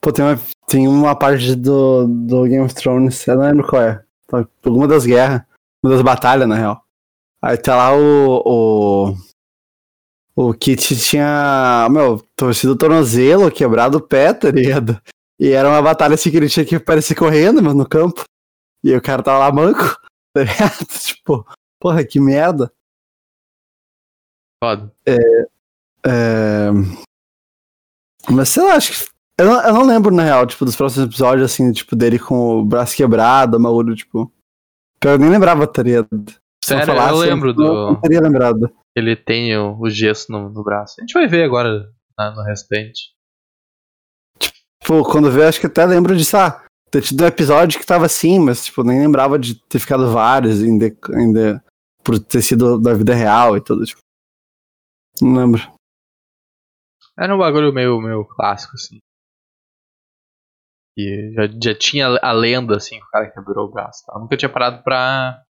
Pô, 0.00 0.12
tem 0.12 0.24
uma, 0.24 0.36
tem 0.66 0.88
uma 0.88 1.16
parte 1.16 1.54
do, 1.54 2.06
do 2.06 2.44
Game 2.44 2.64
of 2.64 2.74
Thrones, 2.74 3.26
eu 3.26 3.36
não 3.36 3.42
lembro 3.42 3.66
qual 3.66 3.82
é. 3.82 4.04
Tá, 4.26 4.46
alguma 4.64 4.88
das 4.88 5.04
guerras, 5.04 5.42
uma 5.84 5.92
das 5.92 6.02
batalhas, 6.02 6.48
na 6.48 6.56
real. 6.56 6.85
Aí 7.46 7.56
tá 7.56 7.76
lá 7.76 7.96
o. 7.96 9.14
O, 10.34 10.48
o 10.48 10.52
Kit 10.52 10.96
tinha. 10.96 11.86
Meu, 11.88 12.18
torcido 12.34 12.72
o 12.72 12.76
tornozelo, 12.76 13.52
quebrado 13.52 13.98
o 13.98 14.00
pé, 14.00 14.34
tá 14.34 14.50
ligado? 14.50 15.00
E 15.38 15.50
era 15.50 15.68
uma 15.68 15.80
batalha 15.80 16.14
assim 16.14 16.28
que 16.28 16.38
ele 16.38 16.48
tinha 16.48 16.66
que 16.66 16.74
aparecer 16.74 17.14
correndo, 17.14 17.62
mas 17.62 17.72
no 17.72 17.88
campo. 17.88 18.24
E 18.82 18.92
o 18.92 19.00
cara 19.00 19.22
tava 19.22 19.38
lá 19.38 19.52
manco, 19.52 19.78
tá 20.34 20.42
ligado? 20.42 20.86
tipo, 21.06 21.46
porra, 21.78 22.04
que 22.04 22.18
merda. 22.18 22.72
Foda. 24.60 24.92
É, 25.06 25.16
é... 26.04 26.70
Mas 28.28 28.48
sei 28.48 28.64
lá, 28.64 28.74
acho 28.74 28.92
que. 28.92 29.10
Eu 29.38 29.46
não, 29.46 29.62
eu 29.62 29.72
não 29.72 29.86
lembro, 29.86 30.12
na 30.12 30.24
real, 30.24 30.46
tipo, 30.48 30.64
dos 30.64 30.74
próximos 30.74 31.06
episódios, 31.06 31.52
assim, 31.52 31.70
tipo, 31.70 31.94
dele 31.94 32.18
com 32.18 32.58
o 32.58 32.64
braço 32.64 32.96
quebrado, 32.96 33.60
Mauro, 33.60 33.94
tipo. 33.94 34.32
Eu 35.04 35.16
nem 35.16 35.30
lembrava, 35.30 35.64
tá 35.68 35.84
ligado? 35.84 36.08
Sério, 36.66 36.94
eu 36.94 37.00
assim, 37.00 37.18
lembro 37.20 37.54
do. 37.54 37.92
Não 37.92 38.00
teria 38.00 38.20
lembrado. 38.20 38.68
Ele 38.96 39.14
tem 39.14 39.56
o, 39.56 39.78
o 39.80 39.88
gesso 39.88 40.32
no, 40.32 40.48
no 40.50 40.64
braço. 40.64 40.96
A 40.98 41.02
gente 41.02 41.12
vai 41.12 41.28
ver 41.28 41.44
agora 41.44 41.88
né, 42.18 42.32
no 42.34 42.42
restante. 42.42 43.14
Tipo, 44.82 45.04
quando 45.04 45.30
vê, 45.30 45.44
acho 45.44 45.60
que 45.60 45.66
até 45.66 45.84
lembro 45.86 46.16
de, 46.16 46.24
ah, 46.36 46.64
ter 46.90 47.02
tido 47.02 47.22
um 47.22 47.26
episódio 47.26 47.78
que 47.78 47.86
tava 47.86 48.06
assim, 48.06 48.40
mas, 48.40 48.64
tipo, 48.64 48.82
nem 48.82 49.00
lembrava 49.00 49.38
de 49.38 49.54
ter 49.68 49.78
ficado 49.78 50.10
vários 50.10 50.60
ainda, 50.60 50.86
ainda 51.14 51.64
por 52.02 52.18
ter 52.18 52.42
sido 52.42 52.80
da 52.80 52.94
vida 52.94 53.14
real 53.14 53.56
e 53.56 53.60
tudo, 53.60 53.84
tipo. 53.84 54.00
Não 55.22 55.36
lembro. 55.36 55.62
Era 57.16 57.34
um 57.34 57.38
bagulho 57.38 57.72
meio, 57.72 58.00
meio 58.00 58.24
clássico, 58.24 58.74
assim. 58.74 58.98
E 60.98 61.32
já, 61.32 61.46
já 61.62 61.78
tinha 61.78 62.06
a 62.20 62.32
lenda, 62.32 62.76
assim, 62.76 62.98
que 62.98 63.04
o 63.04 63.10
cara 63.10 63.30
quebrou 63.30 63.66
o 63.66 63.70
braço. 63.70 64.04
Tá? 64.04 64.14
Eu 64.16 64.20
nunca 64.20 64.36
tinha 64.36 64.48
parado 64.48 64.82
pra, 64.82 65.42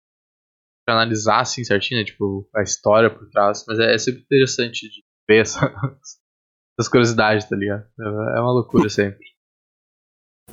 pra 0.86 0.94
analisar, 0.94 1.40
assim, 1.40 1.64
certinho, 1.64 2.00
né? 2.00 2.06
Tipo, 2.06 2.48
a 2.54 2.62
história 2.62 3.10
por 3.10 3.28
trás. 3.28 3.64
Mas 3.66 3.78
é, 3.80 3.94
é 3.94 3.98
sempre 3.98 4.22
interessante 4.22 4.88
de 4.88 5.04
ver 5.28 5.42
essa, 5.42 5.60
das 6.78 6.88
curiosidades, 6.88 7.48
tá 7.48 7.56
ligado? 7.56 7.84
É 7.98 8.40
uma 8.40 8.52
loucura 8.52 8.88
sempre. 8.88 9.26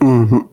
Uhum. 0.01 0.51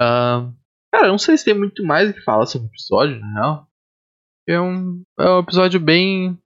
Uh, 0.00 0.52
cara, 0.92 1.06
eu 1.06 1.12
não 1.12 1.18
sei 1.18 1.38
se 1.38 1.44
tem 1.44 1.54
muito 1.54 1.84
mais 1.84 2.10
o 2.10 2.14
que 2.14 2.20
falar 2.20 2.46
sobre 2.46 2.66
o 2.66 2.70
episódio, 2.70 3.20
na 3.20 3.32
real. 3.34 3.68
É 4.48 4.60
um, 4.60 5.02
é 5.18 5.30
um 5.30 5.38
episódio 5.40 5.78
bem. 5.78 6.36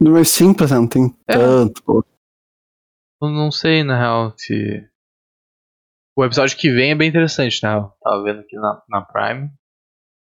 Mas 0.00 0.30
simples, 0.30 0.70
não 0.70 0.88
tem 0.88 1.14
é. 1.28 1.34
tanto. 1.34 2.04
Eu 3.20 3.28
não 3.28 3.50
sei, 3.50 3.84
na 3.84 3.98
real, 3.98 4.34
se. 4.36 4.88
O 6.16 6.24
episódio 6.24 6.56
que 6.56 6.70
vem 6.70 6.92
é 6.92 6.94
bem 6.94 7.08
interessante, 7.08 7.62
na 7.62 7.70
real. 7.70 7.98
Tava 8.02 8.22
vendo 8.22 8.40
aqui 8.40 8.56
na, 8.56 8.82
na 8.88 9.02
Prime. 9.02 9.50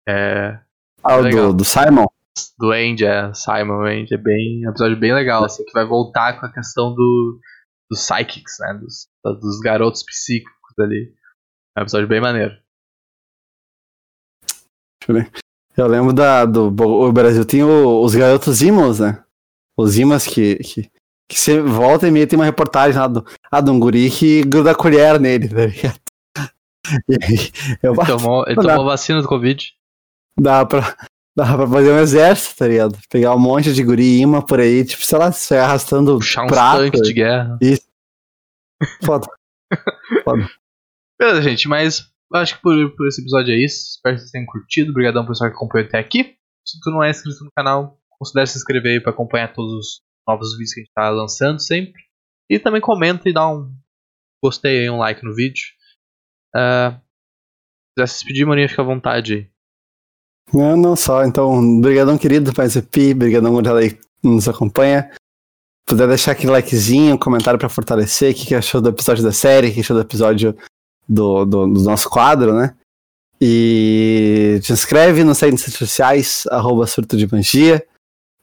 É. 0.07 0.59
Ah, 1.03 1.21
do, 1.21 1.53
do 1.53 1.65
Simon? 1.65 2.07
do 2.57 2.71
Andy, 2.71 3.05
é, 3.05 3.33
Simon 3.33 3.85
Andy, 3.85 4.13
é 4.13 4.17
bem, 4.17 4.65
um 4.65 4.69
episódio 4.69 4.97
bem 4.97 5.13
legal, 5.13 5.43
assim, 5.43 5.63
que 5.63 5.71
vai 5.73 5.85
voltar 5.85 6.39
com 6.39 6.45
a 6.45 6.51
questão 6.51 6.93
do, 6.93 7.39
dos 7.89 7.99
psychics, 7.99 8.57
né, 8.59 8.73
dos, 8.75 9.07
dos 9.39 9.59
garotos 9.59 10.03
psíquicos 10.03 10.79
ali. 10.79 11.13
É 11.75 11.79
um 11.79 11.83
episódio 11.83 12.07
bem 12.07 12.21
maneiro. 12.21 12.55
Eu 15.75 15.87
lembro 15.87 16.11
da, 16.11 16.43
do 16.45 16.67
o 16.67 17.11
Brasil 17.11 17.45
tem 17.45 17.63
o, 17.63 18.01
os 18.03 18.13
garotos 18.13 18.61
imãs, 18.61 18.99
né? 18.99 19.23
Os 19.77 19.97
imãs 19.97 20.25
que, 20.25 20.55
que, 20.55 20.91
que 21.29 21.39
você 21.39 21.61
volta 21.61 22.07
e 22.07 22.11
meia 22.11 22.27
tem 22.27 22.37
uma 22.37 22.45
reportagem 22.45 22.99
lá 22.99 23.07
do, 23.07 23.25
ah, 23.51 23.61
de 23.61 23.69
um 23.69 23.79
guri 23.79 24.09
que 24.09 24.43
gruda 24.43 24.71
a 24.71 24.75
colher 24.75 25.19
nele, 25.19 25.47
tá 25.47 25.65
ligado? 25.65 25.99
E 27.09 27.17
aí, 27.21 27.51
eu, 27.83 27.93
ele 27.93 28.05
tomou, 28.07 28.45
ele 28.47 28.55
tomou 28.55 28.85
vacina 28.85 29.21
do 29.21 29.27
Covid. 29.27 29.76
Dá 30.39 30.65
pra, 30.65 30.81
Dá 31.37 31.55
pra 31.55 31.67
fazer 31.67 31.91
um 31.91 31.99
exército, 31.99 32.57
tá 32.57 32.67
ligado? 32.67 32.97
Pegar 33.11 33.35
um 33.35 33.39
monte 33.39 33.71
de 33.71 33.83
guri 33.83 34.21
imã 34.21 34.41
por 34.41 34.59
aí, 34.59 34.83
tipo, 34.83 35.03
sei 35.03 35.19
lá, 35.19 35.31
sair 35.31 35.59
arrastando 35.59 36.17
Puxar 36.17 36.45
uns 36.45 36.49
prato. 36.49 36.79
tanques 36.79 37.01
de 37.01 37.13
guerra. 37.13 37.59
Foda. 39.05 39.27
Foda. 40.23 40.49
Beleza, 41.19 41.43
gente, 41.43 41.67
mas 41.67 42.11
acho 42.33 42.55
que 42.55 42.61
por, 42.63 42.95
por 42.95 43.07
esse 43.07 43.21
episódio 43.21 43.53
é 43.53 43.63
isso. 43.63 43.97
Espero 43.97 44.15
que 44.15 44.21
vocês 44.21 44.31
tenham 44.31 44.47
curtido. 44.47 44.89
Obrigadão 44.89 45.27
pessoal 45.27 45.51
que 45.51 45.55
acompanhou 45.55 45.87
até 45.87 45.99
aqui. 45.99 46.35
Se 46.67 46.79
tu 46.81 46.89
não 46.89 47.03
é 47.03 47.11
inscrito 47.11 47.43
no 47.43 47.51
canal, 47.55 47.99
considere 48.17 48.47
se 48.47 48.57
inscrever 48.57 48.93
aí 48.93 48.99
pra 48.99 49.11
acompanhar 49.11 49.53
todos 49.53 49.73
os 49.73 50.01
novos 50.27 50.53
vídeos 50.53 50.73
que 50.73 50.79
a 50.79 50.83
gente 50.83 50.93
tá 50.93 51.09
lançando 51.11 51.59
sempre. 51.59 52.01
E 52.49 52.57
também 52.57 52.81
comenta 52.81 53.29
e 53.29 53.33
dá 53.33 53.47
um 53.47 53.71
gostei 54.43 54.79
aí, 54.79 54.89
um 54.89 54.97
like 54.97 55.23
no 55.23 55.35
vídeo. 55.35 55.65
Uh, 56.55 56.93
se 56.93 57.93
quiser 57.95 58.07
se 58.07 58.13
despedir, 58.15 58.47
Marinha, 58.47 58.67
fica 58.67 58.81
à 58.81 58.85
vontade 58.85 59.33
aí. 59.35 59.56
Não, 60.53 60.77
não 60.77 60.95
só. 60.95 61.23
Então, 61.25 61.81
brigadão 61.81 62.17
querido, 62.17 62.53
Pai 62.53 62.67
Pi, 62.91 63.13
brigadão 63.13 63.61
galera 63.61 63.85
aí 63.85 63.91
que 63.91 63.99
nos 64.23 64.47
acompanha. 64.47 65.11
Puder 65.85 66.07
deixar 66.07 66.33
aquele 66.33 66.51
likezinho, 66.51 67.15
um 67.15 67.17
comentário 67.17 67.59
pra 67.59 67.69
fortalecer, 67.69 68.31
o 68.31 68.35
que, 68.35 68.47
que 68.47 68.55
achou 68.55 68.81
do 68.81 68.89
episódio 68.89 69.23
da 69.23 69.31
série, 69.31 69.69
o 69.69 69.73
que 69.73 69.79
achou 69.79 69.95
do 69.95 70.01
episódio 70.01 70.55
do, 71.07 71.45
do, 71.45 71.67
do 71.67 71.81
nosso 71.81 72.09
quadro, 72.09 72.53
né? 72.53 72.75
E 73.39 74.59
te 74.63 74.73
inscreve, 74.73 75.23
nos 75.23 75.37
segue 75.37 75.53
nas 75.53 75.61
redes 75.61 75.77
sociais, 75.77 76.43
arroba 76.49 76.87
surto 76.87 77.15
de 77.15 77.31
magia. 77.31 77.85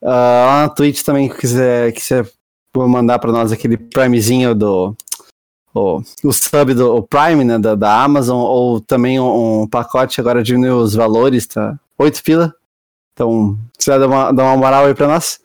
Uh, 0.01 0.07
lá 0.07 0.63
na 0.63 0.69
Twitch 0.69 1.03
também, 1.03 1.31
se 1.31 1.37
quiser, 1.37 1.93
quiser 1.93 2.31
mandar 2.75 3.19
pra 3.19 3.33
nós 3.33 3.53
aquele 3.53 3.77
primezinho 3.77 4.55
do. 4.55 4.95
O, 5.75 6.01
o 6.23 6.33
sub 6.33 6.73
do 6.73 6.95
o 6.95 7.03
Prime, 7.03 7.43
né, 7.43 7.59
da, 7.59 7.75
da 7.75 8.03
Amazon, 8.03 8.39
ou 8.39 8.81
também 8.81 9.19
um, 9.19 9.63
um 9.63 9.67
pacote 9.67 10.21
agora 10.21 10.43
diminuiu 10.43 10.77
os 10.77 10.95
valores, 10.95 11.49
tá? 11.49 11.77
8 11.99 12.23
pila. 12.23 12.55
Então, 13.13 13.59
se 13.73 13.79
quiser 13.79 13.99
dar 13.99 14.07
uma, 14.07 14.33
dar 14.33 14.43
uma 14.45 14.57
moral 14.57 14.87
aí 14.87 14.95
pra 14.95 15.07
nós. 15.07 15.41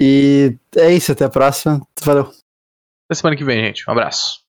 E 0.00 0.56
é 0.76 0.92
isso, 0.92 1.12
até 1.12 1.24
a 1.24 1.30
próxima. 1.30 1.80
Valeu. 2.02 2.24
Até 2.24 3.14
semana 3.14 3.36
que 3.36 3.44
vem, 3.44 3.64
gente. 3.64 3.84
Um 3.88 3.92
abraço. 3.92 4.44